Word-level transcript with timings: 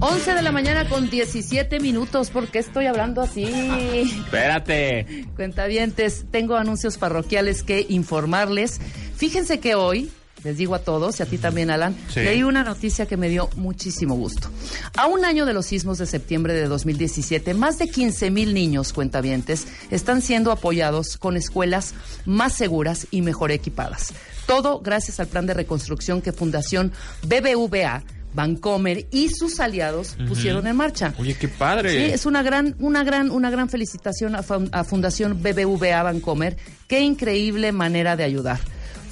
11 0.00 0.34
de 0.34 0.42
la 0.42 0.50
mañana 0.50 0.88
con 0.88 1.10
17 1.10 1.78
minutos. 1.78 2.30
¿Por 2.30 2.48
qué 2.48 2.58
estoy 2.58 2.86
hablando 2.86 3.20
así? 3.20 3.44
Espérate. 4.24 5.26
Cuentavientes, 5.36 6.24
tengo 6.30 6.56
anuncios 6.56 6.96
parroquiales 6.96 7.62
que 7.62 7.84
informarles. 7.88 8.80
Fíjense 9.14 9.60
que 9.60 9.74
hoy, 9.74 10.10
les 10.44 10.56
digo 10.56 10.74
a 10.74 10.80
todos 10.80 11.20
y 11.20 11.22
a 11.22 11.26
ti 11.26 11.38
también, 11.38 11.70
Alan, 11.70 11.96
Sí. 12.12 12.20
leí 12.20 12.42
una 12.42 12.64
noticia 12.64 13.06
que 13.06 13.16
me 13.16 13.28
dio 13.28 13.48
muchísimo 13.56 14.14
gusto. 14.14 14.48
A 14.96 15.06
un 15.06 15.24
año 15.24 15.46
de 15.46 15.52
los 15.52 15.66
sismos 15.66 15.98
de 15.98 16.06
septiembre 16.06 16.52
de 16.54 16.66
2017, 16.68 17.54
más 17.54 17.78
de 17.78 17.88
15 17.88 18.30
mil 18.30 18.52
niños 18.54 18.92
cuentavientes 18.92 19.66
están 19.90 20.22
siendo 20.22 20.50
apoyados 20.52 21.16
con 21.16 21.36
escuelas 21.36 21.94
más 22.26 22.54
seguras 22.54 23.06
y 23.10 23.22
mejor 23.22 23.52
equipadas. 23.52 24.12
Todo 24.46 24.80
gracias 24.80 25.20
al 25.20 25.28
plan 25.28 25.46
de 25.46 25.54
reconstrucción 25.54 26.20
que 26.20 26.32
Fundación 26.32 26.92
BBVA, 27.22 28.02
Bancomer 28.34 29.06
y 29.10 29.28
sus 29.28 29.60
aliados 29.60 30.16
pusieron 30.26 30.66
en 30.66 30.74
marcha. 30.74 31.12
Oye, 31.18 31.34
qué 31.34 31.48
padre. 31.48 31.90
Sí, 32.08 32.12
es 32.14 32.24
una 32.26 32.42
gran, 32.42 32.74
una 32.78 33.04
gran, 33.04 33.30
una 33.30 33.50
gran 33.50 33.68
felicitación 33.68 34.34
a, 34.34 34.42
Fun- 34.42 34.70
a 34.72 34.84
Fundación 34.84 35.42
BBVA 35.42 36.02
Bancomer. 36.02 36.56
Qué 36.88 37.00
increíble 37.00 37.72
manera 37.72 38.16
de 38.16 38.24
ayudar. 38.24 38.58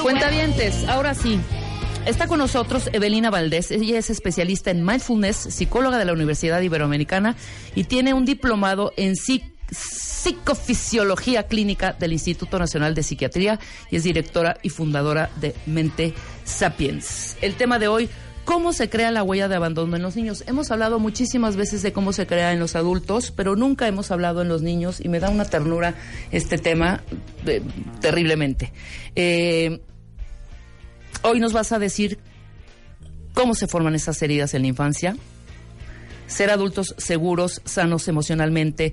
Cuentavientes, 0.06 0.84
ahora 0.86 1.14
sí. 1.14 1.40
Está 2.06 2.28
con 2.28 2.38
nosotros 2.38 2.88
Evelina 2.92 3.28
Valdés. 3.28 3.72
Ella 3.72 3.98
es 3.98 4.08
especialista 4.08 4.70
en 4.70 4.84
mindfulness, 4.84 5.36
psicóloga 5.36 5.98
de 5.98 6.04
la 6.04 6.12
Universidad 6.12 6.60
Iberoamericana 6.60 7.34
y 7.74 7.82
tiene 7.82 8.14
un 8.14 8.24
diplomado 8.24 8.92
en 8.96 9.14
psic- 9.14 9.50
psicofisiología 9.68 11.48
clínica 11.48 11.92
del 11.98 12.12
Instituto 12.12 12.56
Nacional 12.60 12.94
de 12.94 13.02
Psiquiatría 13.02 13.58
y 13.90 13.96
es 13.96 14.04
directora 14.04 14.58
y 14.62 14.68
fundadora 14.68 15.28
de 15.40 15.56
Mente 15.66 16.14
Sapiens. 16.44 17.36
El 17.42 17.56
tema 17.56 17.80
de 17.80 17.88
hoy, 17.88 18.08
¿cómo 18.44 18.72
se 18.72 18.88
crea 18.88 19.10
la 19.10 19.24
huella 19.24 19.48
de 19.48 19.56
abandono 19.56 19.96
en 19.96 20.02
los 20.02 20.14
niños? 20.14 20.44
Hemos 20.46 20.70
hablado 20.70 21.00
muchísimas 21.00 21.56
veces 21.56 21.82
de 21.82 21.92
cómo 21.92 22.12
se 22.12 22.28
crea 22.28 22.52
en 22.52 22.60
los 22.60 22.76
adultos, 22.76 23.32
pero 23.32 23.56
nunca 23.56 23.88
hemos 23.88 24.12
hablado 24.12 24.40
en 24.40 24.46
los 24.46 24.62
niños 24.62 25.00
y 25.04 25.08
me 25.08 25.18
da 25.18 25.30
una 25.30 25.46
ternura 25.46 25.96
este 26.30 26.58
tema 26.58 27.02
eh, 27.44 27.60
terriblemente. 28.00 28.72
Eh, 29.16 29.80
Hoy 31.22 31.40
nos 31.40 31.52
vas 31.52 31.72
a 31.72 31.78
decir 31.78 32.18
cómo 33.34 33.54
se 33.54 33.66
forman 33.66 33.94
esas 33.94 34.20
heridas 34.22 34.54
en 34.54 34.62
la 34.62 34.68
infancia, 34.68 35.16
ser 36.26 36.50
adultos 36.50 36.94
seguros, 36.98 37.60
sanos 37.64 38.08
emocionalmente, 38.08 38.92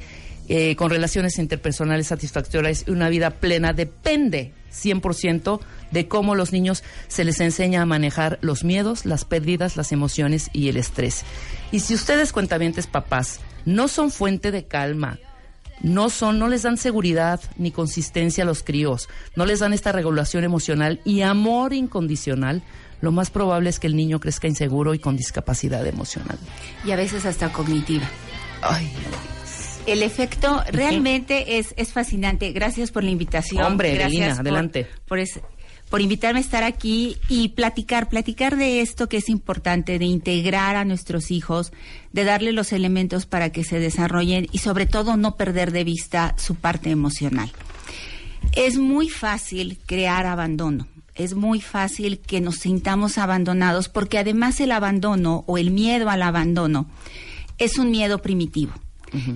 eh, 0.50 0.76
con 0.76 0.90
relaciones 0.90 1.40
interpersonales 1.40 2.08
satisfactorias 2.08 2.84
y 2.86 2.92
una 2.92 3.08
vida 3.08 3.30
plena 3.32 3.72
depende 3.72 4.52
100% 4.74 5.62
de 5.92 6.08
cómo 6.10 6.36
los 6.36 6.52
niños 6.52 6.84
se 7.08 7.24
les 7.24 7.40
enseña 7.40 7.82
a 7.82 7.86
manejar 7.86 8.40
los 8.42 8.66
miedos, 8.66 9.06
las 9.06 9.24
pérdidas, 9.24 9.78
las 9.78 9.94
emociones 9.94 10.50
y 10.52 10.68
el 10.68 10.76
estrés. 10.76 11.24
Y 11.72 11.80
si 11.80 11.94
ustedes 11.94 12.34
cuentavientes 12.34 12.88
papás 12.88 13.40
no 13.66 13.88
son 13.88 14.12
fuente 14.12 14.52
de 14.52 14.66
calma, 14.66 15.18
no 15.82 16.10
son, 16.10 16.40
no 16.40 16.48
les 16.48 16.64
dan 16.64 16.78
seguridad 16.78 17.42
ni 17.58 17.72
consistencia 17.72 18.44
a 18.44 18.48
los 18.48 18.64
críos, 18.64 19.10
no 19.36 19.46
les 19.46 19.60
dan 19.60 19.74
esta 19.74 19.92
regulación 19.92 20.44
emocional 20.44 21.02
y 21.06 21.22
amor 21.22 21.74
incondicional, 21.74 22.62
lo 23.02 23.12
más 23.12 23.30
probable 23.30 23.70
es 23.70 23.80
que 23.80 23.88
el 23.88 23.96
niño 23.96 24.20
crezca 24.20 24.48
inseguro 24.48 24.94
y 24.94 25.00
con 25.00 25.18
discapacidad 25.18 25.86
emocional. 25.86 26.38
y 26.86 26.92
a 26.92 26.96
veces 26.96 27.26
hasta 27.26 27.52
cognitiva. 27.52 28.10
Ay, 28.62 28.90
El 29.86 30.02
efecto 30.04 30.64
realmente 30.72 31.58
es, 31.58 31.74
es 31.76 31.92
fascinante. 31.92 32.54
Gracias 32.54 32.92
por 32.92 33.04
la 33.04 33.10
invitación. 33.10 33.62
Hombre, 33.66 33.96
Gracias 33.96 34.38
por- 34.38 34.48
adelante. 34.48 34.88
Por, 35.06 35.20
es- 35.20 35.42
por 35.94 36.02
invitarme 36.02 36.40
a 36.40 36.42
estar 36.42 36.64
aquí 36.64 37.18
y 37.30 37.50
platicar, 37.50 38.10
platicar 38.10 38.58
de 38.58 38.82
esto 38.82 39.08
que 39.08 39.18
es 39.18 39.30
importante, 39.30 40.00
de 40.00 40.06
integrar 40.06 40.76
a 40.76 40.86
nuestros 40.86 41.30
hijos, 41.30 41.72
de 42.12 42.24
darle 42.24 42.52
los 42.52 42.74
elementos 42.74 43.28
para 43.28 43.52
que 43.52 43.64
se 43.64 43.78
desarrollen 43.78 44.48
y 44.52 44.58
sobre 44.58 44.88
todo 44.88 45.18
no 45.18 45.38
perder 45.38 45.72
de 45.72 45.84
vista 45.84 46.34
su 46.40 46.56
parte 46.56 46.90
emocional. 46.90 47.52
Es 48.54 48.80
muy 48.80 49.08
fácil 49.08 49.78
crear 49.86 50.26
abandono. 50.26 50.88
Es 51.14 51.36
muy 51.36 51.62
fácil 51.62 52.18
que 52.18 52.42
nos 52.42 52.56
sintamos 52.56 53.20
abandonados 53.20 53.88
porque 53.88 54.18
además 54.18 54.60
el 54.62 54.72
abandono 54.72 55.44
o 55.46 55.60
el 55.60 55.70
miedo 55.70 56.10
al 56.10 56.24
abandono 56.24 56.88
es 57.60 57.78
un 57.78 57.92
miedo 57.92 58.20
primitivo. 58.20 58.74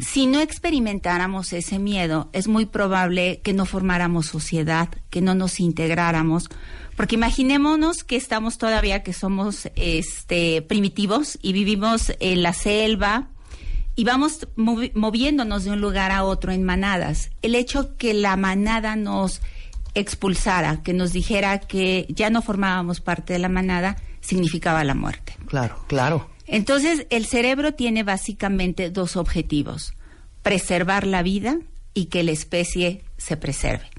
Si 0.02 0.26
no 0.28 0.40
experimentáramos 0.42 1.54
ese 1.54 1.78
miedo, 1.80 2.30
es 2.34 2.48
muy 2.48 2.66
probable 2.66 3.42
que 3.44 3.54
no 3.54 3.66
formáramos 3.66 4.26
sociedad, 4.26 4.90
que 5.10 5.22
no 5.22 5.36
nos 5.36 5.60
integráramos, 5.60 6.50
porque 6.96 7.16
imaginémonos 7.16 8.04
que 8.04 8.16
estamos 8.16 8.58
todavía 8.58 9.04
que 9.04 9.14
somos 9.14 9.70
este 9.76 10.62
primitivos 10.64 11.38
y 11.42 11.54
vivimos 11.54 12.12
en 12.20 12.42
la 12.42 12.54
selva, 12.54 13.28
y 13.96 14.04
vamos 14.04 14.48
movi- 14.56 14.92
moviéndonos 14.94 15.64
de 15.64 15.72
un 15.72 15.82
lugar 15.82 16.12
a 16.12 16.24
otro 16.24 16.52
en 16.52 16.64
manadas. 16.64 17.32
El 17.42 17.56
hecho 17.56 17.98
que 17.98 18.14
la 18.14 18.36
manada 18.36 18.96
nos 18.96 19.42
expulsara, 19.96 20.84
que 20.84 20.94
nos 20.94 21.14
dijera 21.14 21.60
que 21.60 22.06
ya 22.10 22.30
no 22.30 22.42
formábamos 22.44 23.02
parte 23.02 23.34
de 23.34 23.40
la 23.40 23.50
manada, 23.50 23.98
significaba 24.22 24.84
la 24.84 24.94
muerte. 24.94 25.36
claro, 25.48 25.78
claro. 25.88 26.30
Entonces, 26.48 27.06
el 27.10 27.26
cerebro 27.26 27.74
tiene 27.74 28.04
básicamente 28.04 28.90
dos 28.90 29.18
objetivos, 29.18 29.94
preservar 30.42 31.06
la 31.06 31.22
vida 31.22 31.60
y 31.94 32.06
que 32.06 32.24
la 32.24 32.32
especie 32.32 33.04
se 33.18 33.38
preserve. 33.38 33.90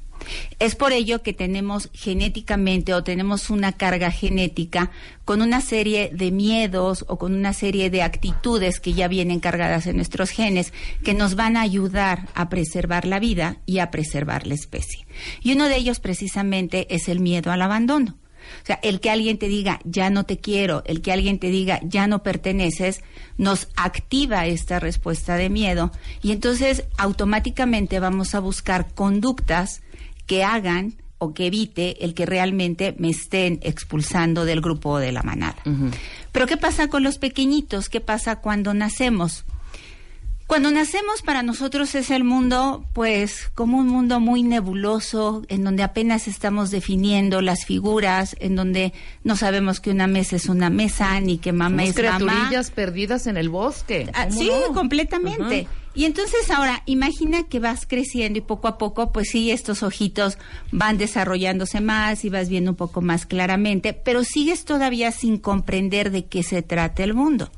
Es 0.59 0.75
por 0.75 0.93
ello 0.93 1.23
que 1.23 1.33
tenemos 1.33 1.91
genéticamente 1.93 2.95
o 2.95 3.05
tenemos 3.05 3.51
una 3.51 3.73
carga 3.73 4.11
genética 4.11 4.91
con 5.25 5.43
una 5.43 5.61
serie 5.61 6.11
de 6.13 6.31
miedos 6.31 7.05
o 7.09 7.19
con 7.19 7.35
una 7.35 7.53
serie 7.53 7.91
de 7.91 8.03
actitudes 8.03 8.81
que 8.81 8.93
ya 8.93 9.09
vienen 9.09 9.41
cargadas 9.41 9.87
en 9.87 9.97
nuestros 9.97 10.31
genes 10.31 10.73
que 11.05 11.15
nos 11.15 11.35
van 11.35 11.57
a 11.57 11.63
ayudar 11.63 12.29
a 12.35 12.49
preservar 12.49 13.07
la 13.07 13.21
vida 13.21 13.59
y 13.67 13.79
a 13.79 13.91
preservar 13.91 14.47
la 14.47 14.55
especie. 14.55 15.07
Y 15.43 15.53
uno 15.53 15.67
de 15.67 15.77
ellos 15.77 16.01
precisamente 16.01 16.93
es 16.95 17.09
el 17.09 17.21
miedo 17.21 17.53
al 17.53 17.63
abandono. 17.63 18.18
O 18.63 18.67
sea, 18.67 18.79
el 18.83 19.01
que 19.01 19.11
alguien 19.11 19.39
te 19.39 19.49
diga, 19.49 19.81
ya 19.85 20.11
no 20.11 20.25
te 20.25 20.39
quiero, 20.39 20.83
el 20.87 21.01
que 21.01 21.13
alguien 21.13 21.39
te 21.39 21.51
diga, 21.51 21.81
ya 21.83 22.07
no 22.07 22.23
perteneces, 22.23 23.03
nos 23.37 23.69
activa 23.77 24.47
esta 24.47 24.81
respuesta 24.81 25.37
de 25.37 25.51
miedo 25.51 25.93
y 26.23 26.33
entonces 26.33 26.85
automáticamente 26.97 28.01
vamos 28.01 28.35
a 28.35 28.41
buscar 28.41 28.93
conductas 28.95 29.83
que 30.27 30.45
hagan 30.45 30.95
o 31.19 31.35
que 31.35 31.47
evite 31.47 32.05
el 32.05 32.15
que 32.15 32.27
realmente 32.27 32.95
me 32.99 33.11
estén 33.11 33.59
expulsando 33.63 34.45
del 34.45 34.61
grupo 34.61 34.91
o 34.91 34.99
de 34.99 35.13
la 35.13 35.23
manada. 35.23 35.57
Pero 36.33 36.47
¿qué 36.47 36.57
pasa 36.57 36.89
con 36.89 37.03
los 37.03 37.19
pequeñitos? 37.19 37.89
¿Qué 37.89 38.01
pasa 38.01 38.37
cuando 38.37 38.73
nacemos? 38.73 39.45
Cuando 40.49 40.71
nacemos 40.71 41.21
para 41.21 41.43
nosotros 41.43 41.95
es 41.95 42.11
el 42.11 42.25
mundo, 42.25 42.83
pues, 42.95 43.51
como 43.55 43.77
un 43.77 43.87
mundo 43.89 44.19
muy 44.19 44.43
nebuloso, 44.43 45.43
en 45.49 45.63
donde 45.63 45.83
apenas 45.83 46.27
estamos 46.27 46.71
definiendo 46.71 47.43
las 47.43 47.67
figuras, 47.67 48.35
en 48.41 48.57
donde 48.57 48.95
no 49.25 49.37
sabemos 49.37 49.79
que 49.79 49.91
una 49.91 50.07
mesa 50.07 50.37
es 50.37 50.47
una 50.47 50.71
mesa, 50.71 51.21
ni 51.21 51.37
que 51.37 51.53
mamá 51.53 51.83
Somos 51.83 51.99
es 51.99 52.03
mamá. 52.03 52.19
criaturillas 52.19 52.71
perdidas 52.71 53.27
en 53.27 53.37
el 53.37 53.51
bosque. 53.51 54.11
Ah, 54.15 54.27
¿Cómo 54.27 54.41
sí, 54.41 54.51
no? 54.69 54.73
completamente. 54.73 55.69
Y 55.95 56.07
entonces 56.07 56.51
ahora, 56.51 56.83
imagina 56.87 57.43
que 57.43 57.61
vas 57.61 57.85
creciendo 57.87 58.39
y 58.39 58.43
poco 58.43 58.69
a 58.69 58.79
poco, 58.79 59.13
pues 59.13 59.29
sí, 59.31 59.51
estos 59.51 59.83
ojitos 59.83 60.39
van 60.73 60.97
desarrollándose 60.97 61.83
más 61.83 62.25
y 62.25 62.31
vas 62.31 62.49
viendo 62.49 62.71
un 62.71 62.77
poco 62.77 63.03
más 63.03 63.27
claramente, 63.27 63.93
pero 63.93 64.25
sigues 64.25 64.65
todavía 64.65 65.13
sin 65.13 65.37
comprender 65.37 66.11
de 66.11 66.25
qué 66.25 66.43
se 66.43 66.63
trata 66.63 67.05
el 67.05 67.13
mundo. 67.13 67.51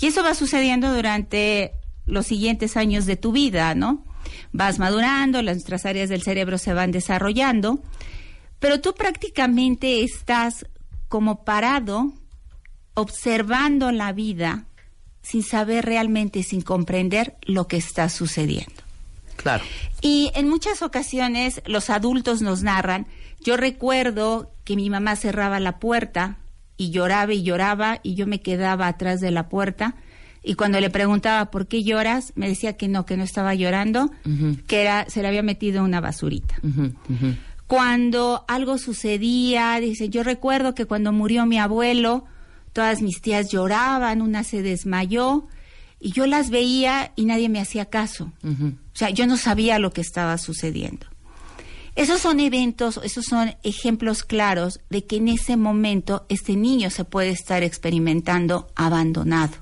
Y 0.00 0.06
eso 0.06 0.22
va 0.22 0.34
sucediendo 0.34 0.94
durante 0.94 1.72
los 2.06 2.26
siguientes 2.26 2.76
años 2.76 3.06
de 3.06 3.16
tu 3.16 3.32
vida, 3.32 3.74
¿no? 3.74 4.04
Vas 4.52 4.78
madurando, 4.78 5.42
las 5.42 5.56
nuestras 5.56 5.86
áreas 5.86 6.08
del 6.08 6.22
cerebro 6.22 6.58
se 6.58 6.74
van 6.74 6.90
desarrollando, 6.90 7.82
pero 8.58 8.80
tú 8.80 8.94
prácticamente 8.94 10.02
estás 10.02 10.66
como 11.08 11.44
parado 11.44 12.12
observando 12.94 13.92
la 13.92 14.12
vida 14.12 14.66
sin 15.22 15.42
saber 15.42 15.84
realmente, 15.84 16.42
sin 16.42 16.62
comprender 16.62 17.36
lo 17.42 17.66
que 17.66 17.76
está 17.76 18.08
sucediendo. 18.08 18.82
Claro. 19.36 19.64
Y 20.02 20.30
en 20.34 20.48
muchas 20.48 20.82
ocasiones 20.82 21.62
los 21.66 21.90
adultos 21.90 22.42
nos 22.42 22.62
narran, 22.62 23.06
yo 23.40 23.56
recuerdo 23.56 24.52
que 24.64 24.76
mi 24.76 24.90
mamá 24.90 25.16
cerraba 25.16 25.60
la 25.60 25.78
puerta 25.78 26.38
y 26.76 26.90
lloraba 26.90 27.32
y 27.32 27.42
lloraba 27.42 28.00
y 28.02 28.14
yo 28.14 28.26
me 28.26 28.40
quedaba 28.40 28.86
atrás 28.86 29.20
de 29.20 29.30
la 29.30 29.48
puerta 29.48 29.96
y 30.42 30.54
cuando 30.54 30.80
le 30.80 30.90
preguntaba 30.90 31.50
por 31.50 31.66
qué 31.66 31.82
lloras, 31.82 32.32
me 32.34 32.48
decía 32.48 32.76
que 32.76 32.88
no, 32.88 33.04
que 33.04 33.16
no 33.16 33.24
estaba 33.24 33.54
llorando, 33.54 34.10
que 34.66 34.80
era 34.80 35.06
se 35.08 35.22
le 35.22 35.28
había 35.28 35.42
metido 35.42 35.84
una 35.84 36.00
basurita. 36.00 36.56
Cuando 37.66 38.44
algo 38.48 38.78
sucedía, 38.78 39.78
dice, 39.80 40.08
yo 40.08 40.22
recuerdo 40.22 40.74
que 40.74 40.86
cuando 40.86 41.12
murió 41.12 41.46
mi 41.46 41.58
abuelo, 41.58 42.24
todas 42.72 43.02
mis 43.02 43.20
tías 43.20 43.50
lloraban, 43.50 44.22
una 44.22 44.42
se 44.42 44.62
desmayó 44.62 45.46
y 46.00 46.12
yo 46.12 46.26
las 46.26 46.50
veía 46.50 47.12
y 47.14 47.26
nadie 47.26 47.48
me 47.48 47.60
hacía 47.60 47.84
caso. 47.84 48.32
O 48.42 48.96
sea, 48.96 49.10
yo 49.10 49.26
no 49.26 49.36
sabía 49.36 49.78
lo 49.78 49.92
que 49.92 50.00
estaba 50.00 50.36
sucediendo. 50.38 51.06
Esos 51.96 52.20
son 52.20 52.40
eventos, 52.40 53.00
esos 53.02 53.24
son 53.26 53.54
ejemplos 53.62 54.22
claros 54.22 54.80
de 54.90 55.04
que 55.06 55.16
en 55.16 55.28
ese 55.28 55.56
momento 55.56 56.24
este 56.28 56.54
niño 56.56 56.88
se 56.90 57.04
puede 57.04 57.30
estar 57.30 57.62
experimentando 57.62 58.68
abandonado 58.76 59.52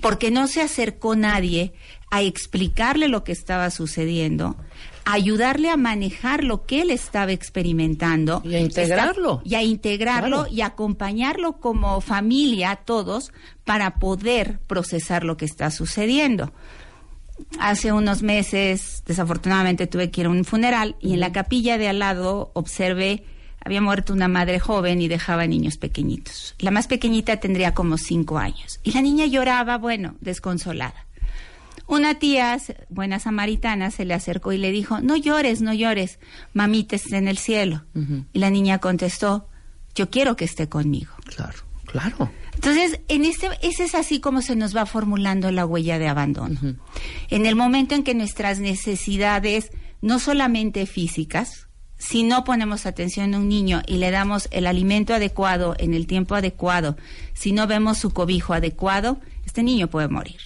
porque 0.00 0.30
no 0.30 0.46
se 0.46 0.62
acercó 0.62 1.16
nadie 1.16 1.72
a 2.10 2.22
explicarle 2.22 3.08
lo 3.08 3.22
que 3.24 3.32
estaba 3.32 3.70
sucediendo, 3.70 4.56
a 5.04 5.12
ayudarle 5.14 5.68
a 5.68 5.76
manejar 5.76 6.42
lo 6.44 6.64
que 6.64 6.80
él 6.82 6.90
estaba 6.90 7.32
experimentando. 7.32 8.40
Y 8.44 8.54
a 8.54 8.60
integrarlo. 8.60 9.42
Está- 9.44 9.48
y 9.48 9.54
a 9.56 9.62
integrarlo 9.62 10.36
Claro. 10.44 10.54
y 10.54 10.60
acompañarlo 10.62 11.60
como 11.60 12.00
familia, 12.00 12.76
todos, 12.76 13.30
para 13.64 13.96
poder 13.98 14.58
procesar 14.66 15.24
lo 15.24 15.36
que 15.36 15.44
está 15.44 15.70
sucediendo. 15.70 16.52
Hace 17.58 17.92
unos 17.92 18.22
meses, 18.22 19.02
desafortunadamente, 19.06 19.86
tuve 19.86 20.10
que 20.10 20.22
ir 20.22 20.26
a 20.26 20.30
un 20.30 20.44
funeral 20.44 20.96
y 21.00 21.14
en 21.14 21.20
la 21.20 21.32
capilla 21.32 21.78
de 21.78 21.88
al 21.88 21.98
lado 21.98 22.50
observé, 22.54 23.24
había 23.64 23.80
muerto 23.80 24.12
una 24.12 24.28
madre 24.28 24.60
joven 24.60 25.02
y 25.02 25.08
dejaba 25.08 25.46
niños 25.46 25.76
pequeñitos. 25.76 26.54
La 26.58 26.70
más 26.70 26.86
pequeñita 26.86 27.38
tendría 27.38 27.74
como 27.74 27.98
cinco 27.98 28.38
años. 28.38 28.80
Y 28.82 28.92
la 28.92 29.02
niña 29.02 29.26
lloraba, 29.26 29.78
bueno, 29.78 30.16
desconsolada. 30.20 31.06
Una 31.86 32.16
tía, 32.16 32.58
buena 32.90 33.18
samaritana, 33.18 33.90
se 33.90 34.04
le 34.04 34.12
acercó 34.12 34.52
y 34.52 34.58
le 34.58 34.70
dijo, 34.70 35.00
no 35.00 35.16
llores, 35.16 35.62
no 35.62 35.72
llores, 35.72 36.18
mamita 36.52 36.96
está 36.96 37.16
en 37.16 37.28
el 37.28 37.38
cielo. 37.38 37.84
Y 38.32 38.38
la 38.38 38.50
niña 38.50 38.78
contestó, 38.78 39.48
yo 39.94 40.10
quiero 40.10 40.36
que 40.36 40.44
esté 40.44 40.68
conmigo. 40.68 41.12
Claro, 41.24 41.58
claro. 41.86 42.30
Entonces, 42.54 43.00
en 43.08 43.24
este, 43.24 43.48
ese 43.62 43.84
es 43.84 43.94
así 43.94 44.20
como 44.20 44.42
se 44.42 44.54
nos 44.54 44.76
va 44.76 44.84
formulando 44.84 45.50
la 45.50 45.64
huella 45.64 45.98
de 45.98 46.08
abandono. 46.08 46.58
En 47.28 47.46
el 47.46 47.56
momento 47.56 47.94
en 47.94 48.04
que 48.04 48.14
nuestras 48.14 48.58
necesidades, 48.58 49.70
no 50.00 50.18
solamente 50.18 50.86
físicas, 50.86 51.68
si 51.98 52.22
no 52.22 52.44
ponemos 52.44 52.86
atención 52.86 53.34
a 53.34 53.38
un 53.38 53.48
niño 53.48 53.82
y 53.86 53.96
le 53.96 54.10
damos 54.10 54.48
el 54.52 54.66
alimento 54.66 55.14
adecuado 55.14 55.74
en 55.78 55.94
el 55.94 56.06
tiempo 56.06 56.36
adecuado, 56.36 56.96
si 57.34 57.52
no 57.52 57.66
vemos 57.66 57.98
su 57.98 58.10
cobijo 58.10 58.54
adecuado, 58.54 59.18
este 59.44 59.62
niño 59.62 59.88
puede 59.88 60.08
morir. 60.08 60.36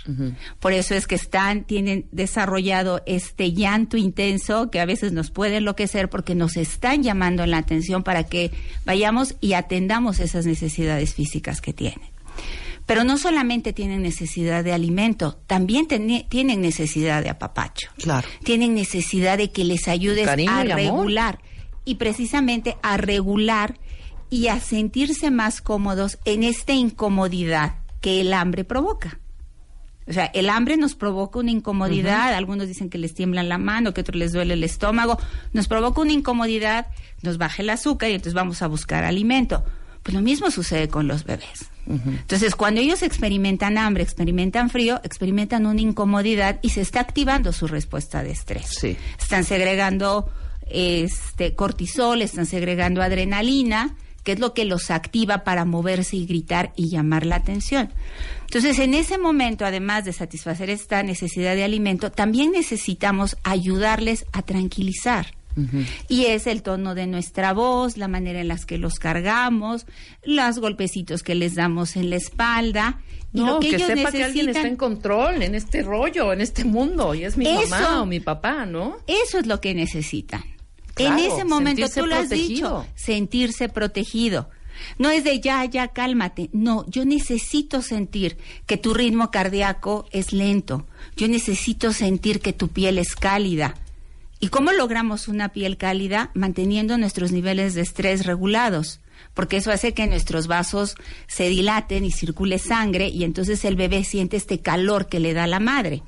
Por 0.61 0.73
eso 0.73 0.94
es 0.94 1.06
que 1.06 1.17
están, 1.17 1.64
tienen 1.64 2.06
desarrollado 2.12 3.02
este 3.05 3.52
llanto 3.52 3.96
intenso 3.96 4.70
que 4.70 4.81
a 4.81 4.87
veces 4.87 5.12
nos 5.12 5.31
puede 5.31 5.56
enloquecer 5.56 6.08
porque 6.08 6.35
nos 6.35 6.56
están 6.56 7.02
llamando 7.02 7.44
la 7.44 7.58
atención 7.58 8.02
para 8.02 8.25
que 8.25 8.52
vayamos 8.87 9.35
y 9.40 9.52
atendamos 9.52 10.20
esas 10.20 10.46
necesidades 10.46 11.14
físicas 11.14 11.61
que 11.61 11.73
tienen. 11.73 12.00
Pero 12.87 13.05
no 13.05 13.17
solamente 13.17 13.73
tienen 13.73 14.02
necesidad 14.02 14.64
de 14.64 14.73
alimento, 14.73 15.38
también 15.46 15.87
tienen 15.87 16.61
necesidad 16.61 17.23
de 17.23 17.31
apapacho. 17.31 17.90
Claro. 17.99 18.29
Tienen 18.44 18.75
necesidad 18.75 19.38
de 19.38 19.50
que 19.50 19.64
les 19.64 19.88
ayudes 19.88 20.26
Cariño 20.26 20.52
a 20.52 20.64
y 20.64 20.69
regular 20.69 21.38
y 21.84 21.96
precisamente 21.96 22.76
a 22.82 22.96
regular 22.96 23.79
y 24.31 24.49
a 24.49 24.61
sentirse 24.61 25.31
más 25.31 25.61
cómodos 25.61 26.18
en 26.25 26.42
esta 26.42 26.73
incomodidad 26.73 27.76
que 28.00 28.21
el 28.21 28.33
hambre 28.33 28.64
provoca. 28.64 29.21
O 30.09 30.12
sea, 30.12 30.26
el 30.26 30.50
hambre 30.50 30.76
nos 30.76 30.95
provoca 30.95 31.38
una 31.38 31.52
incomodidad, 31.52 32.35
algunos 32.35 32.66
dicen 32.66 32.90
que 32.90 32.99
les 32.99 33.14
tiembla 33.14 33.42
la 33.42 33.59
mano, 33.59 33.95
que 33.95 34.00
otros 34.00 34.16
les 34.16 34.33
duele 34.33 34.54
el 34.54 34.64
estómago, 34.64 35.18
nos 35.52 35.68
provoca 35.68 36.00
una 36.00 36.12
incomodidad, 36.12 36.88
nos 37.23 37.38
baja 37.38 37.62
el 37.62 37.71
azúcar 37.71 38.11
y 38.11 38.14
entonces 38.14 38.35
vamos 38.35 38.62
a 38.62 38.66
buscar 38.66 39.04
alimento. 39.04 39.64
Pues 40.02 40.14
lo 40.14 40.21
mismo 40.21 40.50
sucede 40.50 40.88
con 40.88 41.06
los 41.06 41.25
bebés. 41.25 41.71
Entonces, 41.87 42.54
cuando 42.54 42.80
ellos 42.80 43.02
experimentan 43.02 43.76
hambre, 43.76 44.02
experimentan 44.02 44.71
frío, 44.71 45.00
experimentan 45.02 45.66
una 45.66 45.80
incomodidad 45.80 46.61
y 46.62 46.71
se 46.71 46.80
está 46.80 47.00
activando 47.00 47.52
su 47.52 47.66
respuesta 47.66 48.23
de 48.23 48.30
estrés. 48.30 48.68
Sí. 48.80 48.97
Están 49.18 49.44
segregando 49.44 50.30
este 50.68 51.54
cortisol, 51.54 52.23
están 52.23 52.47
segregando 52.47 53.02
adrenalina, 53.02 53.97
que 54.23 54.32
es 54.32 54.38
lo 54.38 54.54
que 54.54 54.64
los 54.64 54.90
activa 54.90 55.44
para 55.44 55.64
moverse 55.64 56.16
y 56.16 56.26
gritar 56.26 56.73
y 56.76 56.88
llamar 56.88 57.26
la 57.26 57.37
atención. 57.37 57.92
Entonces, 58.42 58.78
en 58.78 58.94
ese 58.94 59.18
momento, 59.18 59.64
además 59.64 60.04
de 60.04 60.12
satisfacer 60.12 60.71
esta 60.71 61.02
necesidad 61.02 61.54
de 61.56 61.64
alimento, 61.64 62.12
también 62.12 62.52
necesitamos 62.52 63.37
ayudarles 63.42 64.25
a 64.32 64.42
tranquilizar. 64.42 65.35
Y 66.09 66.26
es 66.26 66.47
el 66.47 66.62
tono 66.62 66.94
de 66.94 67.06
nuestra 67.06 67.52
voz, 67.52 67.97
la 67.97 68.09
manera 68.09 68.40
en 68.40 68.49
las 68.49 68.64
que 68.66 68.78
los 68.78 68.94
cargamos, 68.99 69.87
los 70.25 70.59
golpecitos 70.59 71.23
que 71.23 71.35
les 71.35 71.54
damos 71.54 71.97
en 71.97 72.11
la 72.11 72.16
espalda. 72.16 73.00
Y 73.35 73.40
lo 73.40 73.61
que, 73.61 73.71
que, 73.71 73.76
ellos 73.76 73.87
sepa 73.88 74.12
que 74.12 74.25
alguien 74.25 74.49
está 74.49 74.61
en 74.61 74.75
necesitan- 74.75 74.76
control 74.76 75.42
en 75.42 75.54
este 75.54 75.82
rollo, 75.82 76.32
en 76.32 76.40
este 76.42 76.64
mundo, 76.64 77.14
y 77.14 77.25
es 77.25 77.37
mi 77.37 77.47
Eso. 77.47 77.68
mamá 77.71 78.02
o 78.02 78.06
mi 78.06 78.21
papá, 78.21 78.66
¿no? 78.66 78.97
Eso 79.06 79.38
es 79.38 79.47
lo 79.47 79.61
que 79.61 79.75
necesitan. 79.75 80.42
Claro, 80.94 81.18
en 81.18 81.25
ese 81.32 81.44
momento, 81.44 81.87
tú 81.88 82.04
lo 82.06 82.14
has 82.14 82.28
protegido. 82.28 82.82
dicho, 82.82 82.87
sentirse 82.94 83.71
protegido. 83.71 84.50
No 84.99 85.11
es 85.11 85.25
de 85.25 85.40
ya, 85.40 85.64
ya, 85.64 85.88
cálmate. 85.88 86.50
No, 86.52 86.85
yo 86.88 87.04
necesito 87.06 87.80
sentir 87.82 88.37
que 88.66 88.76
tu 88.76 88.92
ritmo 88.92 89.30
cardíaco 89.30 90.06
es 90.12 90.32
lento. 90.32 90.87
Yo 91.16 91.28
necesito 91.28 91.92
sentir 91.92 92.40
que 92.40 92.52
tu 92.52 92.68
piel 92.68 92.99
es 92.99 93.14
cálida. 93.16 93.75
¿Y 94.42 94.49
cómo 94.49 94.72
logramos 94.72 95.28
una 95.28 95.50
piel 95.50 95.76
cálida? 95.76 96.32
Manteniendo 96.34 96.99
nuestros 96.99 97.30
niveles 97.30 97.75
de 97.75 97.82
estrés 97.82 98.26
regulados. 98.26 98.99
Porque 99.34 99.58
eso 99.58 99.70
hace 99.70 99.94
que 99.94 100.08
nuestros 100.08 100.49
vasos 100.49 100.96
se 101.28 101.49
dilaten 101.49 102.04
y 102.04 102.11
circule 102.11 102.58
sangre 102.58 103.08
y 103.08 103.22
entonces 103.22 103.64
el 103.64 103.76
bebé 103.76 104.02
siente 104.02 104.37
este 104.37 104.58
calor 104.61 105.06
que 105.06 105.20
le 105.20 105.32
da 105.32 105.46
la 105.46 105.61
madre. 105.61 106.02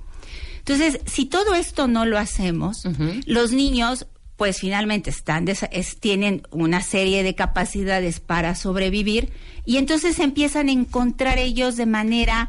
Entonces, 0.58 0.98
si 1.06 1.26
todo 1.26 1.54
esto 1.54 1.86
no 1.86 2.06
lo 2.06 2.18
hacemos, 2.18 2.82
los 3.26 3.52
niños 3.52 4.06
pues 4.36 4.58
finalmente 4.58 5.10
están 5.10 5.46
es- 5.46 6.00
tienen 6.00 6.42
una 6.50 6.82
serie 6.82 7.22
de 7.22 7.36
capacidades 7.36 8.18
para 8.18 8.56
sobrevivir 8.56 9.30
y 9.64 9.76
entonces 9.76 10.18
empiezan 10.18 10.68
a 10.68 10.72
encontrar 10.72 11.38
ellos 11.38 11.76
de 11.76 11.86
manera 11.86 12.48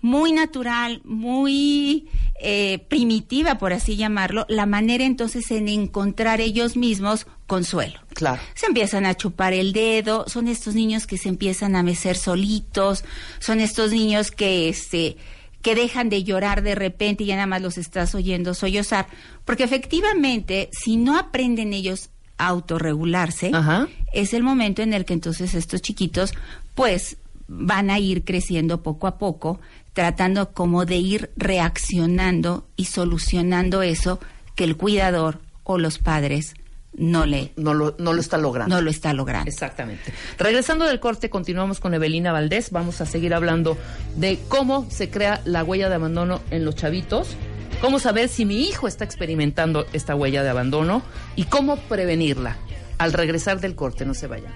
muy 0.00 0.32
natural, 0.32 1.00
muy 1.04 2.08
eh, 2.40 2.84
primitiva, 2.88 3.58
por 3.58 3.72
así 3.72 3.96
llamarlo, 3.96 4.46
la 4.48 4.66
manera 4.66 5.04
entonces 5.04 5.50
en 5.50 5.68
encontrar 5.68 6.40
ellos 6.40 6.76
mismos 6.76 7.26
consuelo. 7.46 8.00
Claro. 8.14 8.40
Se 8.54 8.66
empiezan 8.66 9.06
a 9.06 9.14
chupar 9.14 9.52
el 9.52 9.72
dedo, 9.72 10.24
son 10.28 10.48
estos 10.48 10.74
niños 10.74 11.06
que 11.06 11.18
se 11.18 11.28
empiezan 11.28 11.76
a 11.76 11.82
mecer 11.82 12.16
solitos, 12.16 13.04
son 13.38 13.60
estos 13.60 13.92
niños 13.92 14.30
que 14.30 14.68
este 14.68 15.16
que 15.62 15.74
dejan 15.74 16.10
de 16.10 16.22
llorar 16.22 16.62
de 16.62 16.76
repente 16.76 17.24
y 17.24 17.26
ya 17.26 17.34
nada 17.34 17.48
más 17.48 17.60
los 17.60 17.76
estás 17.76 18.14
oyendo 18.14 18.54
sollozar, 18.54 19.08
porque 19.44 19.64
efectivamente 19.64 20.68
si 20.70 20.96
no 20.96 21.18
aprenden 21.18 21.72
ellos 21.72 22.10
a 22.38 22.46
autorregularse, 22.48 23.50
Ajá. 23.52 23.88
es 24.12 24.32
el 24.32 24.44
momento 24.44 24.82
en 24.82 24.92
el 24.92 25.04
que 25.04 25.14
entonces 25.14 25.54
estos 25.54 25.82
chiquitos 25.82 26.34
pues 26.76 27.16
van 27.48 27.90
a 27.90 27.98
ir 27.98 28.24
creciendo 28.24 28.82
poco 28.82 29.06
a 29.06 29.18
poco, 29.18 29.60
tratando 29.92 30.52
como 30.52 30.84
de 30.84 30.96
ir 30.96 31.30
reaccionando 31.36 32.66
y 32.76 32.86
solucionando 32.86 33.82
eso 33.82 34.20
que 34.54 34.64
el 34.64 34.76
cuidador 34.76 35.40
o 35.64 35.78
los 35.78 35.98
padres 35.98 36.54
no 36.96 37.26
le 37.26 37.52
No 37.56 37.74
lo, 37.74 37.94
no 37.98 38.12
lo 38.14 38.20
está 38.20 38.38
logrando. 38.38 38.74
no 38.74 38.80
lo 38.80 38.90
está 38.90 39.12
logrando. 39.12 39.50
Exactamente. 39.50 40.12
Regresando 40.38 40.86
del 40.86 40.98
corte, 40.98 41.28
continuamos 41.28 41.78
con 41.78 41.92
Evelina 41.94 42.32
Valdés. 42.32 42.70
Vamos 42.70 43.00
a 43.00 43.06
seguir 43.06 43.34
hablando 43.34 43.76
de 44.16 44.38
cómo 44.48 44.86
se 44.90 45.10
crea 45.10 45.42
la 45.44 45.62
huella 45.62 45.88
de 45.88 45.96
abandono 45.96 46.40
en 46.50 46.64
los 46.64 46.74
chavitos, 46.74 47.36
cómo 47.80 47.98
saber 47.98 48.28
si 48.28 48.46
mi 48.46 48.62
hijo 48.62 48.88
está 48.88 49.04
experimentando 49.04 49.86
esta 49.92 50.14
huella 50.14 50.42
de 50.42 50.48
abandono 50.48 51.02
y 51.36 51.44
cómo 51.44 51.76
prevenirla. 51.76 52.56
Al 52.98 53.12
regresar 53.12 53.60
del 53.60 53.74
corte, 53.74 54.06
no 54.06 54.14
se 54.14 54.26
vayan. 54.26 54.54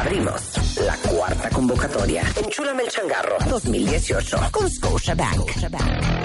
Abrimos 0.00 0.42
la 0.78 0.96
cuarta 0.96 1.50
convocatoria. 1.50 2.22
Enchúlame 2.42 2.84
el 2.84 2.88
changarro 2.90 3.36
2018 3.48 4.38
con 4.50 4.70
Scotiabank. 4.70 5.50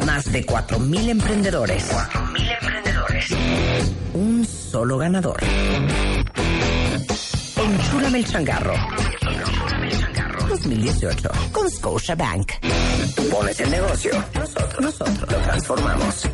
Más 0.05 0.31
de 0.31 0.45
4.000 0.45 1.09
emprendedores. 1.09 1.91
4.000 1.91 2.57
emprendedores. 2.61 3.25
Un 4.13 4.45
solo 4.45 4.97
ganador. 4.97 5.39
Enchúlame 7.55 8.19
el 8.19 8.25
changarro. 8.25 8.73
2018 10.49 11.29
con 11.51 11.69
Scotiabank. 11.69 12.51
Tú 13.15 13.29
pones 13.29 13.59
el 13.59 13.71
negocio. 13.71 14.11
Nosotros, 14.33 14.81
nosotros 14.81 15.31
lo 15.31 15.37
transformamos. 15.37 16.29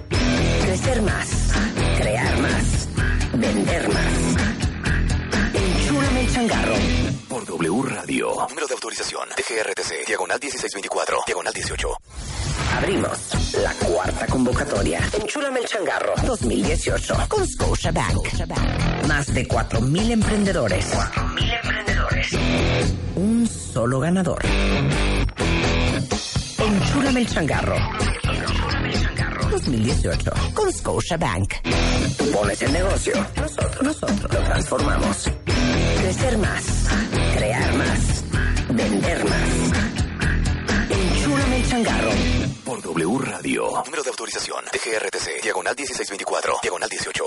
Crecer 0.63 1.01
más. 1.01 1.51
Crear 1.99 2.39
más. 2.39 2.87
Vender 3.33 3.89
más. 3.89 4.55
Enchúlame 5.53 6.21
el 6.21 6.33
changarro. 6.33 6.94
W 7.57 7.83
Radio. 7.83 8.35
Número 8.49 8.67
de 8.67 8.73
autorización. 8.73 9.29
DGRTC. 9.29 10.05
Diagonal 10.05 10.37
1624. 10.41 11.19
Diagonal 11.25 11.53
18. 11.53 11.87
Abrimos 12.75 13.53
la 13.63 13.73
cuarta 13.75 14.27
convocatoria. 14.27 14.99
Enchúlame 15.13 15.61
el 15.61 15.65
changarro 15.65 16.13
2018 16.25 17.15
con 17.29 17.47
Scotiabank. 17.47 18.27
Más 19.07 19.33
de 19.33 19.47
4.000 19.47 20.11
emprendedores. 20.11 20.93
4.000 20.93 21.61
emprendedores. 21.63 22.27
Un 23.15 23.47
solo 23.47 24.01
ganador. 24.01 24.41
Enchúlame 26.57 27.21
el 27.21 27.27
changarro. 27.27 27.77
2018 29.51 30.31
con 30.53 30.73
Scotiabank. 30.73 31.53
Tú 32.17 32.31
pones 32.31 32.61
el 32.61 32.73
negocio. 32.73 33.13
Nosotros, 33.37 33.81
nosotros 33.81 34.33
lo 34.33 34.39
transformamos. 34.43 35.31
Crecer 36.01 36.37
más. 36.37 36.85
Más. 37.77 38.23
Vender 38.69 39.25
más. 39.25 39.49
Enchúlame 40.89 41.57
el 41.57 41.69
changarro. 41.69 42.11
Por 42.63 42.81
W 42.81 43.19
Radio. 43.19 43.83
Número 43.85 44.03
de 44.03 44.09
autorización. 44.09 44.65
DGRTC. 44.65 45.41
Diagonal 45.43 45.75
1624. 45.75 46.59
Diagonal 46.61 46.89
18. 46.89 47.23